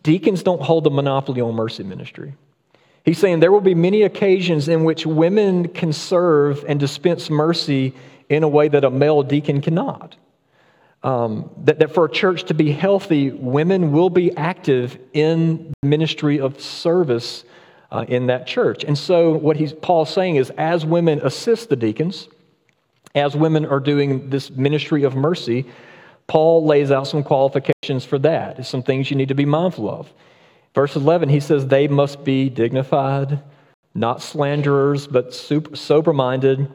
deacons 0.04 0.44
don't 0.44 0.62
hold 0.62 0.84
the 0.84 0.90
monopoly 0.90 1.40
on 1.40 1.56
mercy 1.56 1.82
ministry. 1.82 2.34
He's 3.04 3.18
saying 3.18 3.40
there 3.40 3.52
will 3.52 3.60
be 3.60 3.74
many 3.74 4.02
occasions 4.02 4.68
in 4.68 4.84
which 4.84 5.06
women 5.06 5.68
can 5.68 5.92
serve 5.92 6.64
and 6.66 6.80
dispense 6.80 7.30
mercy 7.30 7.94
in 8.28 8.42
a 8.42 8.48
way 8.48 8.68
that 8.68 8.82
a 8.84 8.90
male 8.90 9.22
deacon 9.22 9.60
cannot. 9.60 10.16
Um, 11.02 11.50
that, 11.64 11.78
that 11.80 11.92
for 11.92 12.06
a 12.06 12.10
church 12.10 12.44
to 12.44 12.54
be 12.54 12.72
healthy, 12.72 13.30
women 13.30 13.92
will 13.92 14.08
be 14.08 14.34
active 14.36 14.98
in 15.12 15.74
the 15.82 15.88
ministry 15.88 16.40
of 16.40 16.60
service 16.60 17.44
uh, 17.92 18.06
in 18.08 18.28
that 18.28 18.46
church. 18.46 18.84
And 18.84 18.96
so, 18.96 19.32
what 19.32 19.58
he's, 19.58 19.74
Paul's 19.74 20.12
saying 20.12 20.36
is, 20.36 20.50
as 20.56 20.86
women 20.86 21.20
assist 21.22 21.68
the 21.68 21.76
deacons, 21.76 22.28
As 23.14 23.36
women 23.36 23.64
are 23.64 23.78
doing 23.80 24.28
this 24.30 24.50
ministry 24.50 25.04
of 25.04 25.14
mercy, 25.14 25.66
Paul 26.26 26.66
lays 26.66 26.90
out 26.90 27.06
some 27.06 27.22
qualifications 27.22 28.04
for 28.04 28.18
that, 28.20 28.66
some 28.66 28.82
things 28.82 29.10
you 29.10 29.16
need 29.16 29.28
to 29.28 29.34
be 29.34 29.44
mindful 29.44 29.88
of. 29.88 30.12
Verse 30.74 30.96
11, 30.96 31.28
he 31.28 31.40
says, 31.40 31.66
They 31.66 31.88
must 31.88 32.24
be 32.24 32.48
dignified, 32.50 33.40
not 33.94 34.20
slanderers, 34.20 35.06
but 35.06 35.32
sober 35.32 36.12
minded, 36.12 36.70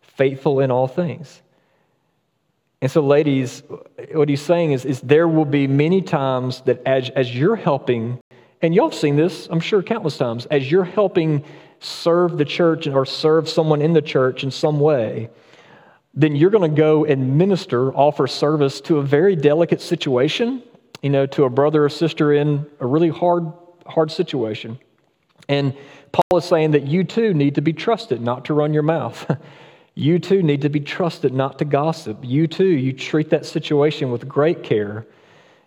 faithful 0.00 0.60
in 0.60 0.70
all 0.70 0.88
things. 0.88 1.40
And 2.80 2.90
so, 2.90 3.00
ladies, 3.00 3.62
what 4.12 4.28
he's 4.28 4.42
saying 4.42 4.72
is, 4.72 4.84
is 4.84 5.00
there 5.02 5.28
will 5.28 5.44
be 5.44 5.68
many 5.68 6.02
times 6.02 6.62
that 6.62 6.82
as, 6.84 7.10
as 7.10 7.32
you're 7.34 7.54
helping, 7.54 8.18
and 8.60 8.74
y'all 8.74 8.90
have 8.90 8.98
seen 8.98 9.14
this, 9.14 9.46
I'm 9.48 9.60
sure, 9.60 9.84
countless 9.84 10.18
times, 10.18 10.46
as 10.46 10.68
you're 10.68 10.82
helping 10.82 11.44
serve 11.78 12.38
the 12.38 12.44
church 12.44 12.88
or 12.88 13.06
serve 13.06 13.48
someone 13.48 13.80
in 13.80 13.92
the 13.92 14.02
church 14.02 14.42
in 14.42 14.50
some 14.50 14.80
way, 14.80 15.30
then 16.14 16.34
you're 16.34 16.50
going 16.50 16.68
to 16.68 16.76
go 16.76 17.04
and 17.04 17.38
minister, 17.38 17.94
offer 17.94 18.26
service 18.26 18.80
to 18.82 18.98
a 18.98 19.02
very 19.02 19.36
delicate 19.36 19.80
situation, 19.80 20.62
you 21.02 21.10
know, 21.10 21.26
to 21.26 21.44
a 21.44 21.50
brother 21.50 21.84
or 21.84 21.88
sister 21.88 22.32
in 22.32 22.66
a 22.80 22.86
really 22.86 23.10
hard, 23.10 23.52
hard 23.86 24.10
situation. 24.10 24.78
And 25.48 25.74
Paul 26.12 26.38
is 26.38 26.44
saying 26.44 26.70
that 26.70 26.86
you 26.86 27.04
too 27.04 27.34
need 27.34 27.56
to 27.56 27.60
be 27.60 27.72
trusted 27.72 28.20
not 28.20 28.44
to 28.46 28.54
run 28.54 28.72
your 28.72 28.82
mouth. 28.82 29.38
You 29.94 30.18
too 30.18 30.42
need 30.42 30.62
to 30.62 30.70
be 30.70 30.80
trusted 30.80 31.34
not 31.34 31.58
to 31.58 31.64
gossip. 31.64 32.18
You 32.22 32.46
too, 32.46 32.64
you 32.64 32.92
treat 32.92 33.30
that 33.30 33.44
situation 33.44 34.10
with 34.10 34.26
great 34.26 34.62
care 34.62 35.06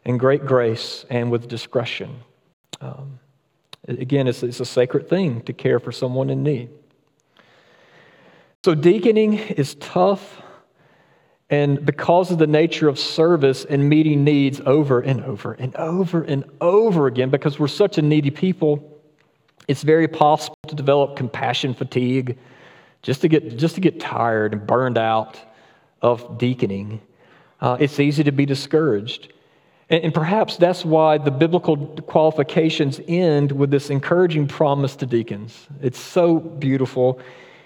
and 0.03 0.19
great 0.19 0.45
grace 0.45 1.05
and 1.09 1.31
with 1.31 1.47
discretion. 1.47 2.21
Um, 2.81 3.19
again, 3.87 4.27
it's, 4.27 4.41
it's 4.41 4.59
a 4.59 4.65
sacred 4.65 5.07
thing 5.09 5.41
to 5.41 5.53
care 5.53 5.79
for 5.79 5.91
someone 5.91 6.29
in 6.29 6.41
need. 6.41 6.69
So, 8.63 8.73
deaconing 8.73 9.33
is 9.33 9.75
tough, 9.75 10.41
and 11.49 11.85
because 11.85 12.31
of 12.31 12.39
the 12.39 12.47
nature 12.47 12.87
of 12.87 12.97
service 12.97 13.65
and 13.65 13.87
meeting 13.87 14.23
needs 14.23 14.59
over 14.65 14.99
and 14.99 15.23
over 15.23 15.53
and 15.53 15.75
over 15.75 16.23
and 16.23 16.43
over 16.59 17.05
again, 17.07 17.29
because 17.29 17.59
we're 17.59 17.67
such 17.67 17.97
a 17.97 18.01
needy 18.01 18.31
people, 18.31 19.01
it's 19.67 19.83
very 19.83 20.07
possible 20.07 20.57
to 20.67 20.75
develop 20.75 21.15
compassion 21.15 21.73
fatigue 21.73 22.37
just 23.03 23.21
to 23.21 23.27
get, 23.27 23.57
just 23.57 23.75
to 23.75 23.81
get 23.81 23.99
tired 23.99 24.53
and 24.53 24.65
burned 24.65 24.97
out 24.97 25.39
of 26.01 26.39
deaconing. 26.39 26.99
Uh, 27.61 27.77
it's 27.79 27.99
easy 27.99 28.23
to 28.23 28.31
be 28.31 28.45
discouraged. 28.45 29.31
And, 29.89 30.05
and 30.05 30.13
perhaps 30.13 30.57
that's 30.57 30.83
why 30.83 31.19
the 31.19 31.31
biblical 31.31 31.77
qualifications 31.77 32.99
end 33.07 33.51
with 33.51 33.69
this 33.69 33.91
encouraging 33.91 34.47
promise 34.47 34.95
to 34.97 35.05
deacons. 35.05 35.67
It's 35.81 35.99
so 35.99 36.39
beautiful. 36.39 37.19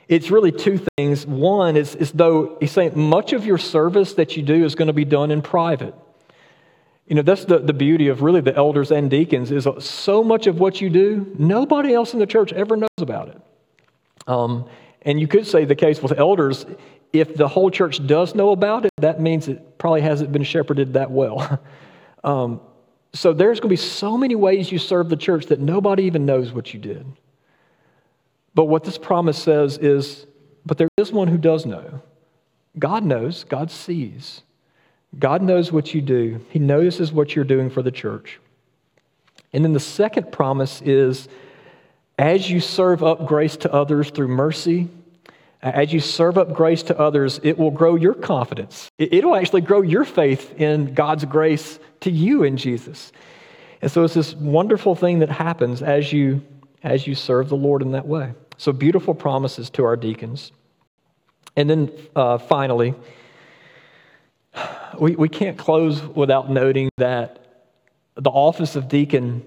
It's 0.09 0.31
really 0.31 0.51
two 0.51 0.79
things. 0.97 1.25
One 1.25 1.77
is, 1.77 1.95
is 1.95 2.11
though 2.11 2.57
he's 2.59 2.71
saying 2.71 2.97
much 2.99 3.31
of 3.31 3.45
your 3.45 3.59
service 3.59 4.13
that 4.15 4.35
you 4.35 4.41
do 4.41 4.65
is 4.65 4.73
going 4.73 4.87
to 4.87 4.93
be 4.93 5.05
done 5.05 5.29
in 5.29 5.43
private. 5.43 5.93
You 7.05 7.15
know, 7.15 7.21
that's 7.21 7.45
the, 7.45 7.59
the 7.59 7.73
beauty 7.73 8.07
of 8.07 8.23
really 8.23 8.41
the 8.41 8.55
elders 8.55 8.91
and 8.91 9.09
deacons 9.09 9.51
is 9.51 9.67
so 9.79 10.23
much 10.23 10.47
of 10.47 10.59
what 10.59 10.81
you 10.81 10.89
do, 10.89 11.35
nobody 11.37 11.93
else 11.93 12.13
in 12.13 12.19
the 12.19 12.25
church 12.25 12.51
ever 12.53 12.75
knows 12.75 12.89
about 12.97 13.29
it. 13.29 13.41
Um, 14.27 14.67
and 15.03 15.19
you 15.19 15.27
could 15.27 15.45
say 15.45 15.65
the 15.65 15.75
case 15.75 16.01
with 16.01 16.17
elders, 16.17 16.65
if 17.13 17.35
the 17.35 17.47
whole 17.47 17.69
church 17.69 18.05
does 18.05 18.33
know 18.33 18.49
about 18.49 18.85
it, 18.85 18.91
that 18.97 19.21
means 19.21 19.47
it 19.47 19.77
probably 19.77 20.01
hasn't 20.01 20.31
been 20.31 20.43
shepherded 20.43 20.93
that 20.93 21.11
well. 21.11 21.59
um, 22.23 22.61
so 23.13 23.31
there's 23.31 23.59
going 23.59 23.69
to 23.69 23.73
be 23.81 23.87
so 23.87 24.17
many 24.17 24.35
ways 24.35 24.71
you 24.71 24.79
serve 24.79 25.09
the 25.09 25.17
church 25.17 25.47
that 25.47 25.59
nobody 25.59 26.03
even 26.03 26.25
knows 26.25 26.51
what 26.51 26.73
you 26.73 26.79
did. 26.79 27.05
But 28.53 28.65
what 28.65 28.83
this 28.83 28.97
promise 28.97 29.37
says 29.37 29.77
is, 29.77 30.25
but 30.65 30.77
there 30.77 30.89
is 30.97 31.11
one 31.11 31.27
who 31.27 31.37
does 31.37 31.65
know. 31.65 32.01
God 32.77 33.03
knows, 33.03 33.43
God 33.43 33.71
sees. 33.71 34.41
God 35.17 35.41
knows 35.41 35.71
what 35.71 35.93
you 35.93 36.01
do, 36.01 36.45
He 36.49 36.59
notices 36.59 37.11
what 37.11 37.35
you're 37.35 37.45
doing 37.45 37.69
for 37.69 37.81
the 37.81 37.91
church. 37.91 38.39
And 39.51 39.63
then 39.63 39.73
the 39.73 39.79
second 39.79 40.31
promise 40.31 40.81
is, 40.81 41.27
as 42.17 42.49
you 42.49 42.59
serve 42.59 43.03
up 43.03 43.25
grace 43.25 43.57
to 43.57 43.73
others 43.73 44.11
through 44.11 44.27
mercy, 44.27 44.89
as 45.61 45.91
you 45.91 45.99
serve 45.99 46.37
up 46.37 46.53
grace 46.53 46.83
to 46.83 46.97
others, 46.97 47.39
it 47.43 47.57
will 47.57 47.71
grow 47.71 47.95
your 47.95 48.13
confidence. 48.13 48.89
It'll 48.97 49.35
actually 49.35 49.61
grow 49.61 49.81
your 49.81 50.05
faith 50.05 50.53
in 50.59 50.93
God's 50.93 51.25
grace 51.25 51.79
to 52.01 52.11
you 52.11 52.43
in 52.43 52.55
Jesus. 52.55 53.11
And 53.81 53.91
so 53.91 54.03
it's 54.03 54.13
this 54.13 54.35
wonderful 54.35 54.95
thing 54.95 55.19
that 55.19 55.29
happens 55.29 55.81
as 55.81 56.13
you, 56.13 56.41
as 56.83 57.07
you 57.07 57.15
serve 57.15 57.49
the 57.49 57.57
Lord 57.57 57.81
in 57.81 57.91
that 57.91 58.07
way. 58.07 58.33
So, 58.57 58.71
beautiful 58.71 59.13
promises 59.13 59.69
to 59.71 59.85
our 59.85 59.95
deacons. 59.95 60.51
And 61.55 61.69
then 61.69 61.91
uh, 62.15 62.37
finally, 62.37 62.93
we, 64.99 65.15
we 65.15 65.29
can't 65.29 65.57
close 65.57 66.01
without 66.01 66.49
noting 66.49 66.89
that 66.97 67.39
the 68.15 68.29
office 68.29 68.75
of 68.75 68.87
deacon, 68.87 69.45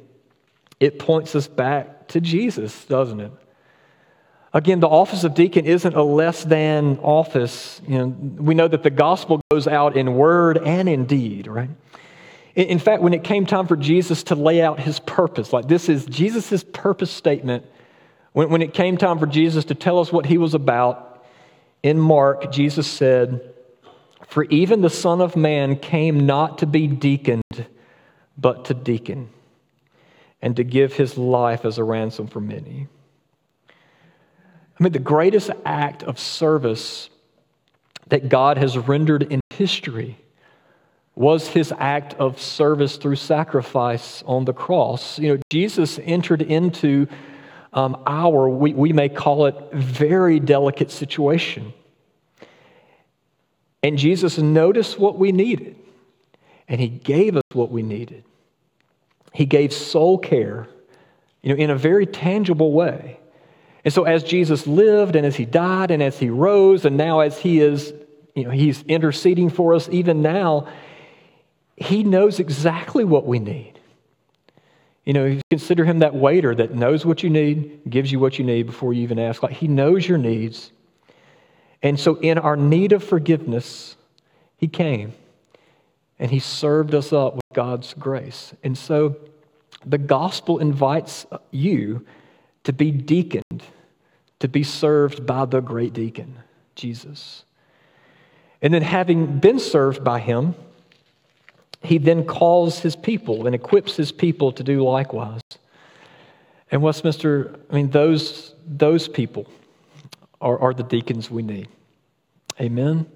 it 0.81 0.99
points 0.99 1.35
us 1.35 1.49
back 1.49 2.09
to 2.09 2.21
Jesus, 2.21 2.85
doesn't 2.87 3.21
it? 3.21 3.33
Again, 4.55 4.81
the 4.81 4.88
office 4.88 5.25
of 5.25 5.35
deacon 5.35 5.64
isn't 5.64 5.95
a 5.95 6.03
less 6.03 6.45
than 6.45 6.99
office. 6.99 7.81
You 7.88 7.99
know, 7.99 8.07
we 8.07 8.55
know 8.55 8.68
that 8.68 8.83
the 8.83 8.90
gospel 8.90 9.40
goes 9.51 9.66
out 9.66 9.97
in 9.97 10.14
word 10.14 10.59
and 10.59 10.88
in 10.88 11.07
deed, 11.07 11.47
right? 11.47 11.71
In 12.55 12.79
fact, 12.79 13.03
when 13.03 13.15
it 13.15 13.25
came 13.25 13.47
time 13.47 13.67
for 13.67 13.77
Jesus 13.77 14.25
to 14.25 14.35
lay 14.35 14.61
out 14.61 14.79
his 14.79 15.01
purpose, 15.01 15.53
like 15.53 15.69
this 15.69 15.88
is 15.88 16.05
Jesus' 16.05 16.62
purpose 16.62 17.11
statement, 17.11 17.65
when, 18.33 18.51
when 18.51 18.62
it 18.62 18.75
came 18.75 18.99
time 18.99 19.19
for 19.19 19.27
Jesus 19.27 19.65
to 19.67 19.75
tell 19.75 19.99
us 19.99 20.12
what 20.12 20.27
he 20.27 20.37
was 20.37 20.55
about, 20.55 21.25
in 21.83 21.99
Mark, 21.99 22.53
Jesus 22.53 22.87
said, 22.87 23.55
For 24.29 24.45
even 24.45 24.83
the 24.83 24.91
Son 24.91 25.21
of 25.21 25.35
Man 25.35 25.77
came 25.77 26.27
not 26.27 26.59
to 26.59 26.67
be 26.67 26.87
deaconed, 26.87 27.67
but 28.38 28.67
to 28.67 28.75
deacon 28.75 29.31
and 30.41 30.57
to 30.57 30.65
give 30.65 30.93
his 30.93 31.17
life 31.17 31.65
as 31.65 31.79
a 31.79 31.85
ransom 31.85 32.27
for 32.27 32.41
many. 32.41 32.87
I 33.69 34.83
mean, 34.83 34.93
the 34.93 34.99
greatest 34.99 35.51
act 35.65 36.03
of 36.03 36.19
service 36.19 37.09
that 38.09 38.29
God 38.29 38.59
has 38.59 38.77
rendered 38.77 39.23
in 39.23 39.41
history 39.51 40.19
was 41.14 41.48
his 41.48 41.72
act 41.79 42.14
of 42.14 42.40
service 42.40 42.96
through 42.96 43.16
sacrifice 43.16 44.22
on 44.27 44.44
the 44.44 44.53
cross. 44.53 45.18
You 45.18 45.35
know, 45.35 45.42
Jesus 45.51 45.98
entered 46.03 46.42
into 46.42 47.07
um, 47.72 48.03
our, 48.07 48.48
we, 48.48 48.72
we 48.72 48.92
may 48.92 49.09
call 49.09 49.46
it, 49.46 49.55
very 49.72 50.40
delicate 50.40 50.90
situation. 50.90 51.72
And 53.83 53.98
Jesus 53.98 54.38
noticed 54.38 54.98
what 54.98 55.18
we 55.18 55.33
needed, 55.33 55.77
and 56.68 56.81
he 56.81 56.88
gave 56.88 57.37
us 57.37 57.42
what 57.53 57.70
we 57.70 57.83
needed. 57.83 58.25
He 59.33 59.44
gave 59.44 59.72
soul 59.72 60.18
care, 60.18 60.68
you 61.42 61.55
know, 61.55 61.62
in 61.62 61.70
a 61.70 61.77
very 61.77 62.07
tangible 62.07 62.72
way. 62.72 63.18
And 63.85 63.92
so 63.92 64.05
as 64.05 64.22
Jesus 64.22 64.66
lived 64.66 65.16
and 65.16 65.27
as 65.27 65.35
he 65.35 65.44
died 65.44 65.90
and 65.90 66.03
as 66.03 66.18
he 66.18 66.31
rose 66.31 66.85
and 66.85 66.96
now 66.96 67.20
as 67.20 67.38
he 67.38 67.61
is, 67.61 67.92
you 68.35 68.44
know, 68.44 68.51
he's 68.51 68.83
interceding 68.83 69.51
for 69.51 69.75
us 69.75 69.88
even 69.90 70.22
now, 70.22 70.68
he 71.77 72.03
knows 72.05 72.41
exactly 72.41 73.05
what 73.05 73.27
we 73.27 73.39
need. 73.39 73.79
You 75.05 75.13
know, 75.15 75.41
consider 75.51 75.85
him 75.85 76.01
that 76.01 76.15
waiter 76.15 76.55
that 76.55 76.75
knows 76.75 77.05
what 77.05 77.23
you 77.23 77.31
need, 77.31 77.81
gives 77.89 78.13
you 78.13 78.21
what 78.21 78.39
you 78.39 78.45
need 78.45 78.67
before 78.67 78.93
you 78.93 79.03
even 79.03 79.19
ask. 79.19 79.43
Like 79.43 79.53
he 79.53 79.67
knows 79.67 80.07
your 80.07 80.19
needs. 80.19 80.71
And 81.83 81.99
so 81.99 82.17
in 82.21 82.39
our 82.39 82.57
need 82.57 82.93
of 82.93 83.03
forgiveness, 83.03 83.97
he 84.57 84.69
came 84.69 85.13
and 86.21 86.31
he 86.31 86.39
served 86.39 86.95
us 86.95 87.13
up 87.13 87.35
with 87.35 87.45
God's 87.53 87.95
grace. 87.95 88.55
And 88.63 88.79
so 88.79 89.17
the 89.85 89.99
gospel 89.99 90.59
invites 90.59 91.27
you 91.51 92.07
to 92.63 92.73
be 92.73 92.93
deaconed, 92.93 93.65
to 94.39 94.47
be 94.47 94.63
served 94.63 95.27
by 95.27 95.44
the 95.46 95.61
great 95.61 95.92
deacon, 95.92 96.37
Jesus. 96.77 97.44
And 98.61 98.73
then, 98.73 98.83
having 98.83 99.40
been 99.40 99.59
served 99.59 100.05
by 100.05 100.21
him, 100.21 100.55
he 101.83 101.99
then 101.99 102.25
calls 102.25 102.79
his 102.79 102.95
people 102.95 103.47
and 103.47 103.55
equips 103.55 103.97
his 103.97 104.13
people 104.13 104.53
to 104.53 104.63
do 104.63 104.83
likewise. 104.83 105.41
And 106.71 106.81
Westminster, 106.81 107.59
I 107.71 107.75
mean, 107.75 107.91
those, 107.91 108.55
those 108.67 109.09
people 109.09 109.47
are, 110.41 110.59
are 110.59 110.73
the 110.73 110.85
deacons 110.85 111.31
we 111.31 111.43
need. 111.43 111.69
Amen. 112.61 113.07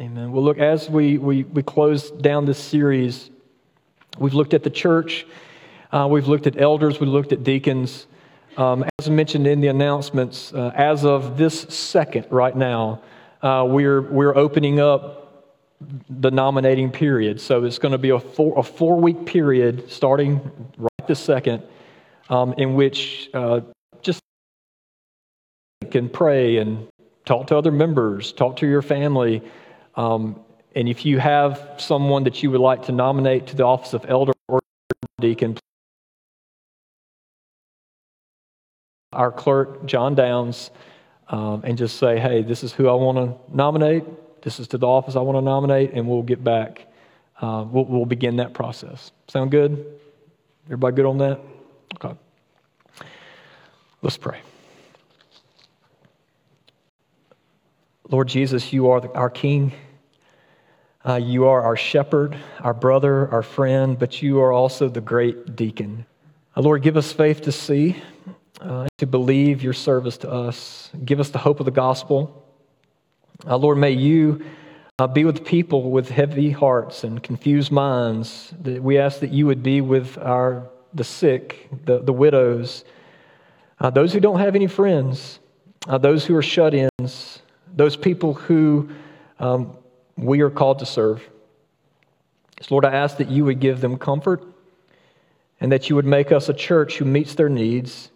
Amen. 0.00 0.32
Well, 0.32 0.42
look, 0.42 0.58
as 0.58 0.90
we, 0.90 1.18
we, 1.18 1.44
we 1.44 1.62
close 1.62 2.10
down 2.10 2.46
this 2.46 2.58
series, 2.58 3.30
we've 4.18 4.34
looked 4.34 4.54
at 4.54 4.62
the 4.62 4.70
church, 4.70 5.26
uh, 5.92 6.08
we've 6.10 6.28
looked 6.28 6.46
at 6.46 6.60
elders, 6.60 7.00
we 7.00 7.06
looked 7.06 7.32
at 7.32 7.44
deacons. 7.44 8.06
Um, 8.56 8.84
as 8.98 9.08
mentioned 9.08 9.46
in 9.46 9.60
the 9.60 9.68
announcements, 9.68 10.52
uh, 10.52 10.72
as 10.74 11.04
of 11.04 11.38
this 11.38 11.60
second, 11.62 12.26
right 12.30 12.54
now, 12.54 13.00
uh, 13.42 13.64
we're, 13.68 14.02
we're 14.02 14.36
opening 14.36 14.80
up 14.80 15.19
the 16.08 16.30
nominating 16.30 16.90
period. 16.90 17.40
So 17.40 17.64
it's 17.64 17.78
going 17.78 17.92
to 17.92 17.98
be 17.98 18.10
a 18.10 18.18
four, 18.18 18.58
a 18.58 18.62
four 18.62 19.00
week 19.00 19.24
period 19.26 19.90
starting 19.90 20.40
right 20.76 21.06
this 21.06 21.20
second 21.20 21.62
um, 22.28 22.54
in 22.56 22.74
which 22.74 23.28
uh, 23.34 23.60
just 24.02 24.20
can 25.90 26.08
pray 26.08 26.58
and 26.58 26.86
talk 27.24 27.48
to 27.48 27.56
other 27.56 27.72
members, 27.72 28.32
talk 28.32 28.56
to 28.56 28.66
your 28.66 28.82
family. 28.82 29.42
Um, 29.96 30.40
and 30.74 30.88
if 30.88 31.04
you 31.04 31.18
have 31.18 31.74
someone 31.78 32.24
that 32.24 32.42
you 32.42 32.50
would 32.52 32.60
like 32.60 32.84
to 32.84 32.92
nominate 32.92 33.48
to 33.48 33.56
the 33.56 33.64
office 33.64 33.92
of 33.92 34.04
elder 34.08 34.32
or 34.48 34.60
deacon, 35.20 35.58
our 39.12 39.32
clerk, 39.32 39.84
John 39.86 40.14
Downs, 40.14 40.70
um, 41.28 41.62
and 41.64 41.76
just 41.76 41.96
say, 41.96 42.18
hey, 42.18 42.42
this 42.42 42.62
is 42.62 42.72
who 42.72 42.88
I 42.88 42.94
want 42.94 43.18
to 43.18 43.54
nominate. 43.54 44.04
This 44.42 44.58
is 44.58 44.68
to 44.68 44.78
the 44.78 44.86
office 44.86 45.16
I 45.16 45.20
want 45.20 45.36
to 45.36 45.42
nominate, 45.42 45.92
and 45.92 46.08
we'll 46.08 46.22
get 46.22 46.42
back. 46.42 46.86
Uh, 47.40 47.64
we'll, 47.70 47.84
we'll 47.84 48.06
begin 48.06 48.36
that 48.36 48.54
process. 48.54 49.12
Sound 49.28 49.50
good? 49.50 50.00
Everybody 50.66 50.96
good 50.96 51.06
on 51.06 51.18
that? 51.18 51.40
Okay. 51.96 52.16
Let's 54.02 54.16
pray. 54.16 54.40
Lord 58.08 58.28
Jesus, 58.28 58.72
you 58.72 58.90
are 58.90 59.00
the, 59.00 59.12
our 59.12 59.30
King. 59.30 59.72
Uh, 61.06 61.14
you 61.14 61.46
are 61.46 61.62
our 61.62 61.76
shepherd, 61.76 62.36
our 62.60 62.74
brother, 62.74 63.28
our 63.30 63.42
friend, 63.42 63.98
but 63.98 64.20
you 64.20 64.40
are 64.40 64.52
also 64.52 64.88
the 64.88 65.00
great 65.00 65.56
deacon. 65.56 66.04
Uh, 66.56 66.60
Lord, 66.60 66.82
give 66.82 66.96
us 66.96 67.12
faith 67.12 67.40
to 67.42 67.52
see, 67.52 67.96
uh, 68.60 68.88
to 68.98 69.06
believe 69.06 69.62
your 69.62 69.72
service 69.72 70.18
to 70.18 70.30
us. 70.30 70.90
Give 71.04 71.20
us 71.20 71.30
the 71.30 71.38
hope 71.38 71.60
of 71.60 71.64
the 71.66 71.72
gospel. 71.72 72.39
Uh, 73.46 73.56
Lord, 73.56 73.78
may 73.78 73.92
you 73.92 74.44
uh, 74.98 75.06
be 75.06 75.24
with 75.24 75.44
people 75.46 75.90
with 75.90 76.10
heavy 76.10 76.50
hearts 76.50 77.04
and 77.04 77.22
confused 77.22 77.72
minds. 77.72 78.52
We 78.62 78.98
ask 78.98 79.20
that 79.20 79.32
you 79.32 79.46
would 79.46 79.62
be 79.62 79.80
with 79.80 80.18
our 80.18 80.68
the 80.92 81.04
sick, 81.04 81.68
the, 81.84 82.00
the 82.00 82.12
widows, 82.12 82.84
uh, 83.78 83.90
those 83.90 84.12
who 84.12 84.20
don't 84.20 84.40
have 84.40 84.54
any 84.54 84.66
friends, 84.66 85.38
uh, 85.86 85.96
those 85.96 86.26
who 86.26 86.36
are 86.36 86.42
shut 86.42 86.74
ins, 86.74 87.40
those 87.74 87.96
people 87.96 88.34
who 88.34 88.90
um, 89.38 89.76
we 90.16 90.40
are 90.40 90.50
called 90.50 90.80
to 90.80 90.86
serve. 90.86 91.26
So, 92.60 92.74
Lord, 92.74 92.84
I 92.84 92.92
ask 92.92 93.16
that 93.18 93.30
you 93.30 93.44
would 93.46 93.60
give 93.60 93.80
them 93.80 93.96
comfort 93.96 94.44
and 95.60 95.72
that 95.72 95.88
you 95.88 95.96
would 95.96 96.04
make 96.04 96.32
us 96.32 96.48
a 96.48 96.54
church 96.54 96.98
who 96.98 97.04
meets 97.04 97.34
their 97.34 97.48
needs 97.48 98.10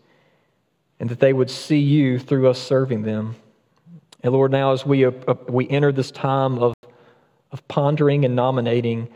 and 1.01 1.09
that 1.09 1.20
they 1.20 1.33
would 1.33 1.51
see 1.51 1.79
you 1.79 2.18
through 2.18 2.49
us 2.49 2.59
serving 2.61 3.03
them. 3.03 3.37
And 4.25 4.33
Lord, 4.33 4.53
now 4.53 4.72
as 4.72 4.87
we, 4.87 5.05
uh, 5.05 5.12
uh 5.29 5.35
we 5.49 5.68
enter 5.68 5.93
this 5.93 6.11
time 6.11 6.59
of, 6.59 6.72
of 7.53 7.68
pondering 7.68 8.25
and 8.25 8.35
nominating, 8.35 9.09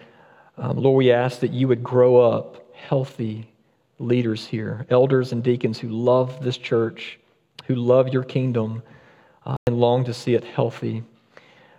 um, 0.58 0.76
Lord, 0.76 0.98
we 0.98 1.10
ask 1.10 1.40
that 1.40 1.50
you 1.50 1.66
would 1.66 1.82
grow 1.82 2.18
up 2.18 2.70
healthy 2.74 3.50
leaders 3.98 4.46
here, 4.46 4.84
elders 4.90 5.32
and 5.32 5.42
deacons 5.42 5.78
who 5.78 5.88
love 5.88 6.44
this 6.44 6.58
church, 6.58 7.18
who 7.64 7.74
love 7.74 8.08
your 8.08 8.22
kingdom, 8.22 8.82
uh, 9.46 9.56
and 9.66 9.80
long 9.80 10.04
to 10.04 10.12
see 10.12 10.34
it 10.34 10.44
healthy. 10.44 11.02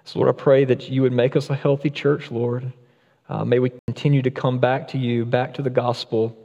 So, 0.06 0.18
Lord, 0.18 0.30
I 0.30 0.38
pray 0.38 0.66
that 0.66 0.90
you 0.90 1.04
would 1.04 1.14
make 1.14 1.36
us 1.36 1.52
a 1.52 1.56
healthy 1.56 1.92
church, 1.92 2.32
Lord. 2.32 2.74
Uh, 3.30 3.46
may 3.46 3.60
we 3.60 3.72
continue 3.86 4.24
to 4.24 4.32
come 4.32 4.58
back 4.58 4.88
to 4.88 4.98
you, 4.98 5.24
back 5.24 5.54
to 5.54 5.62
the 5.62 5.70
gospel. 5.70 6.36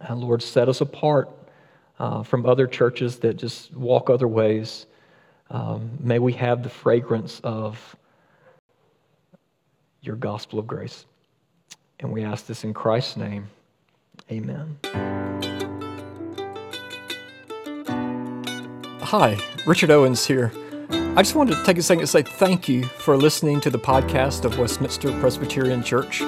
And 0.00 0.18
Lord, 0.18 0.42
set 0.42 0.68
us 0.68 0.80
apart 0.80 1.30
uh, 2.00 2.24
from 2.24 2.46
other 2.46 2.66
churches 2.66 3.20
that 3.20 3.34
just 3.34 3.72
walk 3.76 4.10
other 4.10 4.26
ways. 4.26 4.86
Um, 5.50 5.90
may 5.98 6.18
we 6.18 6.32
have 6.34 6.62
the 6.62 6.68
fragrance 6.68 7.40
of 7.42 7.96
your 10.02 10.16
gospel 10.16 10.58
of 10.58 10.66
grace. 10.66 11.06
And 11.98 12.12
we 12.12 12.22
ask 12.24 12.46
this 12.46 12.64
in 12.64 12.72
Christ's 12.72 13.16
name. 13.16 13.48
Amen. 14.30 14.78
Hi, 19.02 19.36
Richard 19.66 19.90
Owens 19.90 20.24
here. 20.24 20.52
I 20.90 21.22
just 21.22 21.34
wanted 21.34 21.56
to 21.56 21.64
take 21.64 21.78
a 21.78 21.82
second 21.82 22.02
to 22.02 22.06
say 22.06 22.22
thank 22.22 22.68
you 22.68 22.84
for 22.84 23.16
listening 23.16 23.60
to 23.62 23.70
the 23.70 23.78
podcast 23.78 24.44
of 24.44 24.58
Westminster 24.58 25.10
Presbyterian 25.20 25.82
Church. 25.82 26.22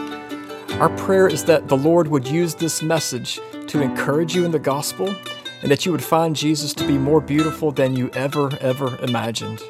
Our 0.75 0.91
prayer 0.99 1.29
is 1.29 1.45
that 1.45 1.68
the 1.68 1.77
Lord 1.77 2.09
would 2.09 2.27
use 2.27 2.55
this 2.57 2.83
message 2.83 3.39
to 3.68 3.81
encourage 3.81 4.35
you 4.35 4.45
in 4.45 4.51
the 4.51 4.59
gospel 4.59 5.14
and 5.62 5.70
that 5.70 5.86
you 5.86 5.92
would 5.92 6.04
find 6.04 6.36
Jesus 6.36 6.74
to 6.74 6.86
be 6.86 6.98
more 6.98 7.20
beautiful 7.20 7.72
than 7.72 7.96
you 7.96 8.10
ever, 8.14 8.50
ever 8.60 8.98
imagined. 9.02 9.62